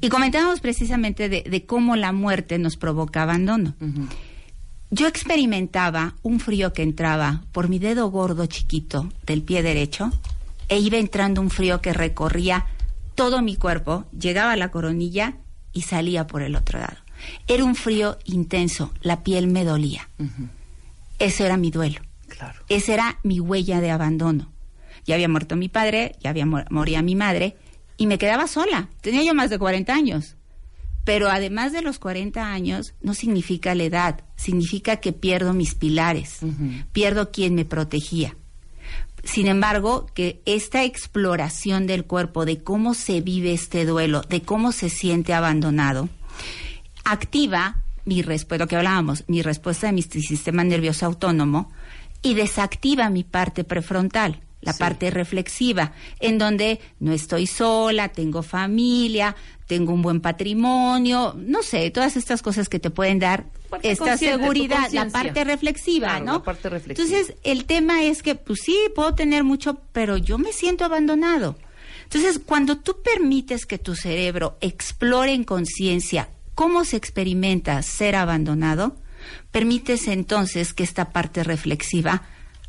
Y 0.00 0.08
comentábamos 0.08 0.60
precisamente 0.60 1.28
de, 1.28 1.42
de 1.42 1.66
cómo 1.66 1.96
la 1.96 2.12
muerte 2.12 2.58
nos 2.58 2.76
provoca 2.76 3.22
abandono. 3.22 3.74
Yo 4.90 5.06
experimentaba 5.06 6.16
un 6.22 6.40
frío 6.40 6.72
que 6.72 6.82
entraba 6.82 7.42
por 7.52 7.68
mi 7.68 7.78
dedo 7.78 8.10
gordo 8.10 8.46
chiquito 8.46 9.08
del 9.26 9.42
pie 9.42 9.62
derecho 9.62 10.10
e 10.68 10.78
iba 10.78 10.98
entrando 10.98 11.40
un 11.40 11.50
frío 11.50 11.80
que 11.80 11.92
recorría 11.92 12.66
todo 13.14 13.42
mi 13.42 13.56
cuerpo, 13.56 14.06
llegaba 14.18 14.52
a 14.52 14.56
la 14.56 14.70
coronilla 14.70 15.34
y 15.72 15.82
salía 15.82 16.26
por 16.26 16.42
el 16.42 16.56
otro 16.56 16.80
lado. 16.80 16.96
Era 17.46 17.64
un 17.64 17.74
frío 17.74 18.18
intenso, 18.24 18.92
la 19.02 19.22
piel 19.22 19.46
me 19.46 19.64
dolía. 19.64 20.08
Ese 21.18 21.44
era 21.44 21.56
mi 21.56 21.70
duelo. 21.70 22.00
Claro. 22.28 22.58
Esa 22.68 22.94
era 22.94 23.18
mi 23.22 23.40
huella 23.40 23.80
de 23.80 23.90
abandono. 23.90 24.50
Ya 25.04 25.16
había 25.16 25.28
muerto 25.28 25.56
mi 25.56 25.68
padre, 25.68 26.16
ya 26.20 26.30
había 26.30 26.46
moría 26.46 27.02
mi 27.02 27.14
madre 27.14 27.56
y 28.00 28.06
me 28.06 28.16
quedaba 28.16 28.48
sola. 28.48 28.88
Tenía 29.02 29.22
yo 29.22 29.34
más 29.34 29.50
de 29.50 29.58
40 29.58 29.92
años. 29.92 30.34
Pero 31.04 31.28
además 31.28 31.72
de 31.72 31.82
los 31.82 31.98
40 31.98 32.50
años, 32.50 32.94
no 33.02 33.12
significa 33.12 33.74
la 33.74 33.82
edad, 33.84 34.24
significa 34.36 34.96
que 34.96 35.12
pierdo 35.12 35.52
mis 35.52 35.74
pilares, 35.74 36.38
pierdo 36.92 37.30
quien 37.30 37.54
me 37.54 37.66
protegía. 37.66 38.36
Sin 39.22 39.48
embargo, 39.48 40.06
que 40.14 40.40
esta 40.46 40.82
exploración 40.82 41.86
del 41.86 42.06
cuerpo, 42.06 42.46
de 42.46 42.62
cómo 42.62 42.94
se 42.94 43.20
vive 43.20 43.52
este 43.52 43.84
duelo, 43.84 44.22
de 44.22 44.40
cómo 44.40 44.72
se 44.72 44.88
siente 44.88 45.34
abandonado, 45.34 46.08
activa 47.04 47.82
mi 48.06 48.22
respuesta, 48.22 48.64
lo 48.64 48.68
que 48.68 48.76
hablábamos, 48.76 49.24
mi 49.28 49.42
respuesta 49.42 49.88
de 49.88 49.92
mi 49.92 50.02
sistema 50.02 50.64
nervioso 50.64 51.04
autónomo 51.04 51.70
y 52.22 52.32
desactiva 52.32 53.10
mi 53.10 53.24
parte 53.24 53.62
prefrontal, 53.62 54.40
la 54.62 54.72
parte 54.74 55.10
reflexiva, 55.10 55.92
en 56.18 56.38
donde 56.38 56.80
no 56.98 57.12
estoy 57.12 57.46
sola, 57.46 58.08
tengo 58.08 58.42
familia, 58.42 59.34
tengo 59.66 59.92
un 59.92 60.02
buen 60.02 60.20
patrimonio, 60.20 61.34
no 61.38 61.62
sé, 61.62 61.90
todas 61.90 62.16
estas 62.16 62.42
cosas 62.42 62.68
que 62.68 62.78
te 62.78 62.90
pueden 62.90 63.18
dar 63.18 63.46
Parte 63.70 63.90
esta 63.90 64.18
seguridad, 64.18 64.90
la 64.92 65.08
parte 65.08 65.44
reflexiva, 65.44 66.08
Claro, 66.08 66.24
¿no? 66.24 66.32
la 66.34 66.42
parte 66.42 66.68
reflexiva. 66.68 67.08
Entonces, 67.08 67.36
el 67.44 67.64
tema 67.64 68.02
es 68.02 68.22
que, 68.22 68.34
pues 68.34 68.60
sí, 68.64 68.76
puedo 68.94 69.14
tener 69.14 69.44
mucho, 69.44 69.80
pero 69.92 70.16
yo 70.16 70.38
me 70.38 70.52
siento 70.52 70.84
abandonado. 70.84 71.56
Entonces, 72.04 72.40
cuando 72.44 72.78
tú 72.78 72.96
permites 73.02 73.66
que 73.66 73.78
tu 73.78 73.94
cerebro 73.94 74.58
explore 74.60 75.32
en 75.32 75.44
conciencia 75.44 76.28
cómo 76.56 76.84
se 76.84 76.96
experimenta 76.96 77.80
ser 77.82 78.16
abandonado, 78.16 78.96
permites 79.52 80.08
entonces 80.08 80.74
que 80.74 80.82
esta 80.82 81.10
parte 81.12 81.44
reflexiva 81.44 82.22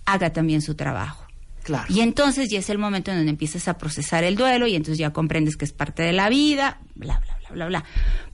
haga 0.06 0.32
también 0.32 0.62
su 0.62 0.75
trabajo. 0.75 1.21
Claro. 1.63 1.86
Y 1.93 2.02
entonces 2.02 2.50
ya 2.50 2.60
es 2.60 2.69
el 2.69 2.78
momento 2.78 3.12
en 3.12 3.17
donde 3.17 3.30
empiezas 3.32 3.67
a 3.67 3.78
procesar 3.78 4.24
el 4.24 4.36
duelo 4.36 4.67
y 4.67 4.76
entonces 4.76 4.97
ya 4.97 5.12
comprendes 5.13 5.58
que 5.58 5.65
es 5.65 5.74
parte 5.74 6.04
de 6.04 6.13
la 6.13 6.30
vida, 6.30 6.80
bla, 6.95 7.19
bla, 7.19 7.38
bla, 7.39 7.50
bla, 7.52 7.67
bla. 7.67 7.84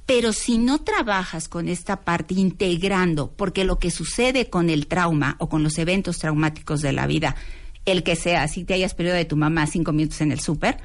Pero 0.06 0.32
si 0.32 0.58
no 0.58 0.80
trabajas 0.84 1.50
con 1.50 1.68
esta 1.68 2.02
parte 2.02 2.34
integrando, 2.36 3.32
porque 3.32 3.66
lo 3.66 3.78
que 3.80 3.92
sucede 3.92 4.50
con 4.50 4.70
el 4.70 4.88
trauma 4.88 5.36
o 5.40 5.50
con 5.50 5.64
los 5.64 5.78
eventos 5.78 6.20
traumáticos 6.20 6.82
de 6.82 6.94
la 6.94 7.08
vida, 7.08 7.36
el 7.86 8.04
que 8.04 8.16
sea, 8.16 8.48
si 8.48 8.64
te 8.64 8.74
hayas 8.74 8.94
perdido 8.94 9.16
de 9.16 9.26
tu 9.26 9.36
mamá 9.36 9.68
cinco 9.68 9.92
minutos 9.92 10.22
en 10.22 10.32
el 10.32 10.40
súper, 10.40 10.78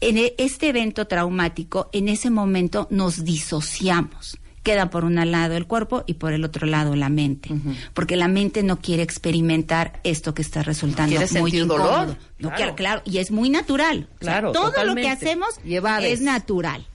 en 0.00 0.16
e- 0.18 0.34
este 0.38 0.68
evento 0.68 1.06
traumático, 1.06 1.90
en 1.92 2.08
ese 2.08 2.30
momento 2.30 2.86
nos 2.90 3.24
disociamos. 3.24 4.38
Queda 4.72 4.90
por 4.90 5.04
un 5.04 5.14
lado 5.30 5.54
el 5.56 5.66
cuerpo 5.66 6.04
y 6.06 6.14
por 6.14 6.32
el 6.32 6.44
otro 6.44 6.66
lado 6.66 6.94
la 6.94 7.08
mente. 7.08 7.50
Porque 7.94 8.16
la 8.16 8.28
mente 8.28 8.62
no 8.62 8.80
quiere 8.80 9.02
experimentar 9.02 10.00
esto 10.04 10.34
que 10.34 10.42
está 10.42 10.62
resultando 10.62 11.16
Quiere 11.16 11.40
muy 11.40 11.50
incómodo. 11.56 11.78
dolor, 11.88 12.08
No 12.38 12.48
claro. 12.48 12.56
quiere- 12.56 12.74
claro, 12.74 13.02
y 13.04 13.18
es 13.18 13.30
muy 13.30 13.48
natural. 13.50 14.08
O 14.20 14.24
sea, 14.24 14.32
Claro, 14.32 14.52
todo 14.52 14.84
lo 14.84 14.94
que 14.94 15.08
hacemos 15.08 15.48
es 15.64 16.20
natural. 16.20 16.86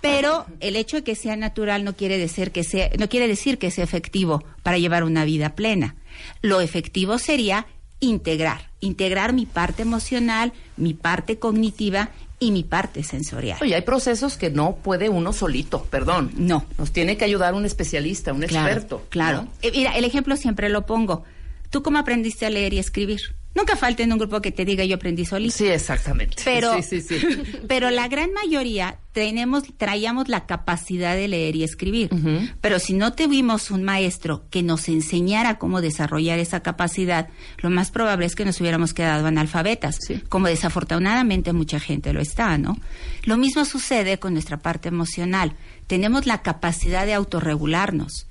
Pero 0.00 0.46
el 0.60 0.76
hecho 0.76 0.96
de 0.98 1.04
que 1.04 1.14
sea 1.14 1.36
natural 1.36 1.84
no 1.84 1.94
quiere 1.94 2.16
decir 2.16 2.52
que 2.52 2.64
sea, 2.64 2.88
no 2.98 3.08
quiere 3.08 3.28
decir 3.28 3.58
que 3.58 3.70
sea 3.70 3.84
efectivo 3.84 4.42
para 4.62 4.78
llevar 4.78 5.04
una 5.04 5.24
vida 5.24 5.54
plena. 5.54 5.96
Lo 6.40 6.60
efectivo 6.62 7.18
sería 7.18 7.66
integrar, 7.98 8.70
integrar 8.80 9.34
mi 9.34 9.44
parte 9.44 9.82
emocional, 9.82 10.52
mi 10.78 10.94
parte 10.94 11.38
cognitiva 11.38 12.10
y 12.40 12.50
mi 12.50 12.64
parte 12.64 13.02
sensorial. 13.04 13.58
Oye, 13.60 13.74
hay 13.74 13.82
procesos 13.82 14.36
que 14.38 14.50
no 14.50 14.76
puede 14.76 15.08
uno 15.10 15.32
solito, 15.32 15.84
perdón. 15.84 16.32
No. 16.36 16.64
Nos 16.78 16.90
tiene 16.90 17.16
que 17.18 17.24
ayudar 17.26 17.54
un 17.54 17.66
especialista, 17.66 18.32
un 18.32 18.40
Claro, 18.40 18.66
experto. 18.66 19.06
Claro. 19.10 19.42
¿no? 19.42 19.48
Eh, 19.62 19.70
mira, 19.72 19.96
el 19.96 20.04
ejemplo 20.04 20.36
siempre 20.36 20.70
lo 20.70 20.86
pongo. 20.86 21.22
¿Tú 21.68 21.82
cómo 21.82 21.98
aprendiste 21.98 22.46
a 22.46 22.50
leer 22.50 22.72
y 22.72 22.78
escribir? 22.78 23.20
Nunca 23.54 23.74
falta 23.74 24.02
en 24.04 24.12
un 24.12 24.18
grupo 24.18 24.40
que 24.40 24.52
te 24.52 24.64
diga 24.64 24.84
yo 24.84 24.96
aprendí 24.96 25.24
solito. 25.24 25.56
Sí, 25.56 25.66
exactamente. 25.66 26.42
Pero, 26.44 26.80
Sí, 26.82 26.82
sí, 26.82 27.00
sí. 27.00 27.42
pero 27.68 27.90
la 27.90 28.06
gran 28.06 28.32
mayoría 28.32 28.98
tenemos, 29.12 29.64
traíamos 29.76 30.28
la 30.28 30.46
capacidad 30.46 31.16
de 31.16 31.26
leer 31.26 31.56
y 31.56 31.64
escribir. 31.64 32.10
Pero 32.60 32.78
si 32.78 32.92
no 32.92 33.12
tuvimos 33.12 33.72
un 33.72 33.82
maestro 33.82 34.44
que 34.50 34.62
nos 34.62 34.88
enseñara 34.88 35.58
cómo 35.58 35.80
desarrollar 35.80 36.38
esa 36.38 36.60
capacidad, 36.60 37.28
lo 37.58 37.70
más 37.70 37.90
probable 37.90 38.26
es 38.26 38.36
que 38.36 38.44
nos 38.44 38.60
hubiéramos 38.60 38.94
quedado 38.94 39.26
analfabetas, 39.26 39.98
como 40.28 40.46
desafortunadamente 40.46 41.52
mucha 41.52 41.80
gente 41.80 42.12
lo 42.12 42.20
está, 42.20 42.56
¿no? 42.56 42.78
Lo 43.24 43.36
mismo 43.36 43.64
sucede 43.64 44.18
con 44.18 44.32
nuestra 44.34 44.58
parte 44.58 44.88
emocional. 44.88 45.54
Tenemos 45.88 46.26
la 46.26 46.42
capacidad 46.42 47.04
de 47.04 47.14
autorregularnos. 47.14 48.26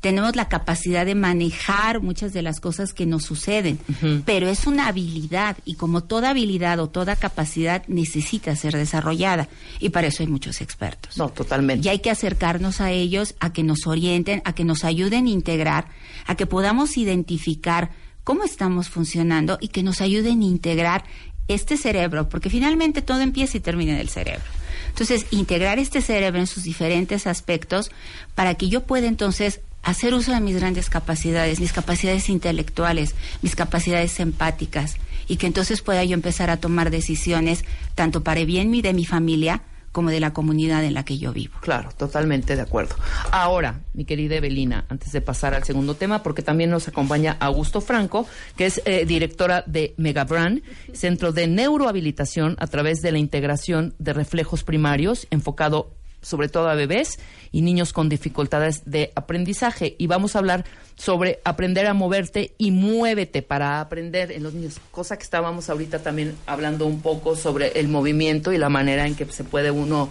Tenemos 0.00 0.36
la 0.36 0.48
capacidad 0.48 1.06
de 1.06 1.14
manejar 1.14 2.00
muchas 2.00 2.32
de 2.32 2.42
las 2.42 2.60
cosas 2.60 2.92
que 2.92 3.06
nos 3.06 3.24
suceden, 3.24 3.78
pero 4.24 4.48
es 4.48 4.66
una 4.66 4.88
habilidad 4.88 5.56
y 5.64 5.74
como 5.74 6.04
toda 6.04 6.30
habilidad 6.30 6.78
o 6.80 6.88
toda 6.88 7.16
capacidad 7.16 7.82
necesita 7.88 8.54
ser 8.56 8.76
desarrollada 8.76 9.48
y 9.80 9.88
para 9.88 10.08
eso 10.08 10.22
hay 10.22 10.28
muchos 10.28 10.60
expertos. 10.60 11.16
No, 11.16 11.30
totalmente. 11.30 11.86
Y 11.86 11.90
hay 11.90 12.00
que 12.00 12.10
acercarnos 12.10 12.80
a 12.80 12.90
ellos, 12.90 13.34
a 13.40 13.52
que 13.52 13.62
nos 13.62 13.86
orienten, 13.86 14.42
a 14.44 14.54
que 14.54 14.64
nos 14.64 14.84
ayuden 14.84 15.26
a 15.26 15.30
integrar, 15.30 15.88
a 16.26 16.34
que 16.34 16.46
podamos 16.46 16.96
identificar 16.98 17.90
cómo 18.22 18.44
estamos 18.44 18.88
funcionando 18.88 19.58
y 19.60 19.68
que 19.68 19.82
nos 19.82 20.00
ayuden 20.00 20.42
a 20.42 20.44
integrar 20.44 21.04
este 21.48 21.76
cerebro, 21.76 22.28
porque 22.28 22.50
finalmente 22.50 23.02
todo 23.02 23.20
empieza 23.20 23.56
y 23.56 23.60
termina 23.60 23.92
en 23.92 23.98
el 23.98 24.08
cerebro. 24.08 24.44
Entonces, 24.88 25.26
integrar 25.30 25.78
este 25.78 26.00
cerebro 26.00 26.40
en 26.40 26.46
sus 26.46 26.64
diferentes 26.64 27.26
aspectos 27.26 27.90
para 28.34 28.54
que 28.54 28.68
yo 28.68 28.84
pueda 28.84 29.06
entonces 29.06 29.60
hacer 29.86 30.14
uso 30.14 30.32
de 30.32 30.40
mis 30.40 30.56
grandes 30.56 30.90
capacidades, 30.90 31.60
mis 31.60 31.72
capacidades 31.72 32.28
intelectuales, 32.28 33.14
mis 33.40 33.54
capacidades 33.54 34.18
empáticas, 34.18 34.96
y 35.28 35.36
que 35.36 35.46
entonces 35.46 35.80
pueda 35.80 36.04
yo 36.04 36.14
empezar 36.14 36.50
a 36.50 36.56
tomar 36.58 36.90
decisiones 36.90 37.64
tanto 37.94 38.22
para 38.22 38.40
el 38.40 38.46
bien 38.46 38.72
de 38.82 38.92
mi 38.92 39.06
familia 39.06 39.62
como 39.92 40.10
de 40.10 40.20
la 40.20 40.34
comunidad 40.34 40.84
en 40.84 40.92
la 40.92 41.04
que 41.04 41.16
yo 41.16 41.32
vivo. 41.32 41.54
Claro, 41.60 41.88
totalmente 41.96 42.54
de 42.54 42.60
acuerdo. 42.60 42.96
Ahora, 43.30 43.80
mi 43.94 44.04
querida 44.04 44.34
Evelina, 44.34 44.84
antes 44.90 45.10
de 45.12 45.22
pasar 45.22 45.54
al 45.54 45.64
segundo 45.64 45.94
tema, 45.94 46.22
porque 46.22 46.42
también 46.42 46.68
nos 46.68 46.86
acompaña 46.86 47.36
Augusto 47.40 47.80
Franco, 47.80 48.26
que 48.56 48.66
es 48.66 48.82
eh, 48.84 49.06
directora 49.06 49.64
de 49.66 49.94
Megabrand, 49.96 50.62
Centro 50.92 51.32
de 51.32 51.46
Neurohabilitación 51.46 52.56
a 52.58 52.66
través 52.66 53.00
de 53.00 53.12
la 53.12 53.18
integración 53.18 53.94
de 53.98 54.12
reflejos 54.12 54.64
primarios, 54.64 55.28
enfocado 55.30 55.95
sobre 56.26 56.48
todo 56.48 56.68
a 56.68 56.74
bebés 56.74 57.18
y 57.52 57.62
niños 57.62 57.92
con 57.92 58.08
dificultades 58.08 58.82
de 58.84 59.12
aprendizaje. 59.14 59.94
Y 59.98 60.08
vamos 60.08 60.34
a 60.34 60.40
hablar 60.40 60.64
sobre 60.96 61.38
aprender 61.44 61.86
a 61.86 61.94
moverte 61.94 62.52
y 62.58 62.72
muévete 62.72 63.42
para 63.42 63.80
aprender 63.80 64.32
en 64.32 64.42
los 64.42 64.54
niños, 64.54 64.80
cosa 64.90 65.16
que 65.16 65.22
estábamos 65.22 65.70
ahorita 65.70 66.00
también 66.00 66.34
hablando 66.46 66.86
un 66.86 67.00
poco 67.00 67.36
sobre 67.36 67.78
el 67.78 67.86
movimiento 67.88 68.52
y 68.52 68.58
la 68.58 68.68
manera 68.68 69.06
en 69.06 69.14
que 69.14 69.24
se 69.26 69.44
puede 69.44 69.70
uno, 69.70 70.08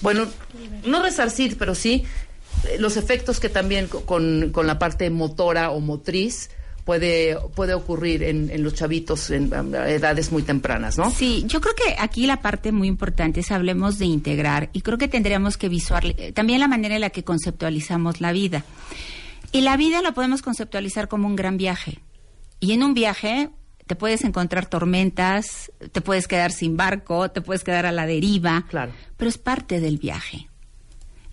bueno, 0.00 0.26
no 0.84 1.02
resarcir, 1.02 1.58
pero 1.58 1.74
sí 1.74 2.04
eh, 2.68 2.76
los 2.78 2.96
efectos 2.96 3.40
que 3.40 3.48
también 3.48 3.88
co- 3.88 4.02
con, 4.02 4.50
con 4.52 4.66
la 4.66 4.78
parte 4.78 5.10
motora 5.10 5.70
o 5.70 5.80
motriz 5.80 6.50
puede, 6.88 7.36
puede 7.54 7.74
ocurrir 7.74 8.22
en, 8.22 8.48
en 8.48 8.64
los 8.64 8.72
chavitos 8.72 9.28
en 9.28 9.52
edades 9.52 10.32
muy 10.32 10.42
tempranas, 10.42 10.96
¿no? 10.96 11.10
Sí, 11.10 11.44
yo 11.46 11.60
creo 11.60 11.74
que 11.74 11.96
aquí 11.98 12.26
la 12.26 12.40
parte 12.40 12.72
muy 12.72 12.88
importante 12.88 13.40
es 13.40 13.50
hablemos 13.52 13.98
de 13.98 14.06
integrar 14.06 14.70
y 14.72 14.80
creo 14.80 14.96
que 14.96 15.06
tendríamos 15.06 15.58
que 15.58 15.68
visualizar 15.68 16.32
también 16.32 16.60
la 16.60 16.66
manera 16.66 16.94
en 16.94 17.02
la 17.02 17.10
que 17.10 17.24
conceptualizamos 17.24 18.22
la 18.22 18.32
vida. 18.32 18.64
Y 19.52 19.60
la 19.60 19.76
vida 19.76 20.00
la 20.00 20.12
podemos 20.12 20.40
conceptualizar 20.40 21.08
como 21.08 21.26
un 21.26 21.36
gran 21.36 21.58
viaje. 21.58 21.98
Y 22.58 22.72
en 22.72 22.82
un 22.82 22.94
viaje 22.94 23.50
te 23.86 23.94
puedes 23.94 24.24
encontrar 24.24 24.64
tormentas, 24.64 25.70
te 25.92 26.00
puedes 26.00 26.26
quedar 26.26 26.52
sin 26.52 26.78
barco, 26.78 27.30
te 27.30 27.42
puedes 27.42 27.64
quedar 27.64 27.84
a 27.84 27.92
la 27.92 28.06
deriva, 28.06 28.64
Claro. 28.70 28.92
pero 29.18 29.28
es 29.28 29.36
parte 29.36 29.78
del 29.80 29.98
viaje. 29.98 30.48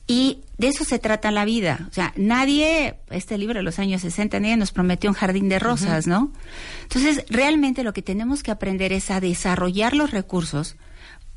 Y 0.06 0.40
de 0.58 0.68
eso 0.68 0.86
se 0.86 1.00
trata 1.00 1.32
la 1.32 1.46
vida. 1.46 1.88
O 1.90 1.94
sea, 1.94 2.14
nadie, 2.16 2.96
este 3.10 3.38
libro 3.38 3.60
de 3.60 3.64
los 3.64 3.80
años 3.80 4.02
60, 4.02 4.40
nadie 4.40 4.58
nos 4.58 4.72
prometió 4.72 5.10
un 5.10 5.16
jardín 5.16 5.50
de 5.50 5.60
rosas, 5.60 6.08
¿no? 6.08 6.32
Entonces, 6.84 7.26
realmente 7.30 7.84
lo 7.84 7.94
que 7.94 8.02
tenemos 8.02 8.44
que 8.44 8.52
aprender 8.52 8.94
es 8.94 9.12
a 9.12 9.20
desarrollar 9.20 9.96
los 9.96 10.12
recursos 10.12 10.76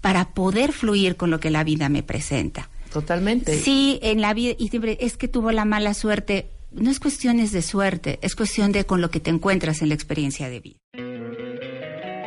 para 0.01 0.33
poder 0.33 0.73
fluir 0.73 1.17
con 1.17 1.31
lo 1.31 1.41
que 1.41 1.51
la 1.51 1.65
vida 1.65 1.89
me 1.89 2.03
presenta. 2.03 2.69
Totalmente. 2.93 3.59
Sí, 3.59 3.99
en 4.03 4.21
la 4.21 4.33
vida, 4.35 4.55
y 4.59 4.69
siempre 4.69 4.99
es 5.01 5.17
que 5.17 5.29
tuvo 5.29 5.53
la 5.53 5.65
mala 5.65 5.95
suerte. 5.95 6.49
No 6.71 6.91
es 6.91 7.01
cuestiones 7.01 7.51
de 7.51 7.63
suerte, 7.63 8.19
es 8.23 8.37
cuestión 8.37 8.73
de 8.73 8.85
con 8.85 9.01
lo 9.01 9.11
que 9.11 9.21
te 9.21 9.31
encuentras 9.31 9.83
en 9.83 9.89
la 9.89 9.95
experiencia 9.95 10.49
de 10.49 10.61
vida. 10.61 10.79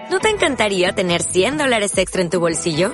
¿No 0.09 0.19
te 0.19 0.29
encantaría 0.29 0.93
tener 0.93 1.23
100 1.23 1.57
dólares 1.57 1.97
extra 1.97 2.21
en 2.21 2.29
tu 2.29 2.39
bolsillo? 2.39 2.93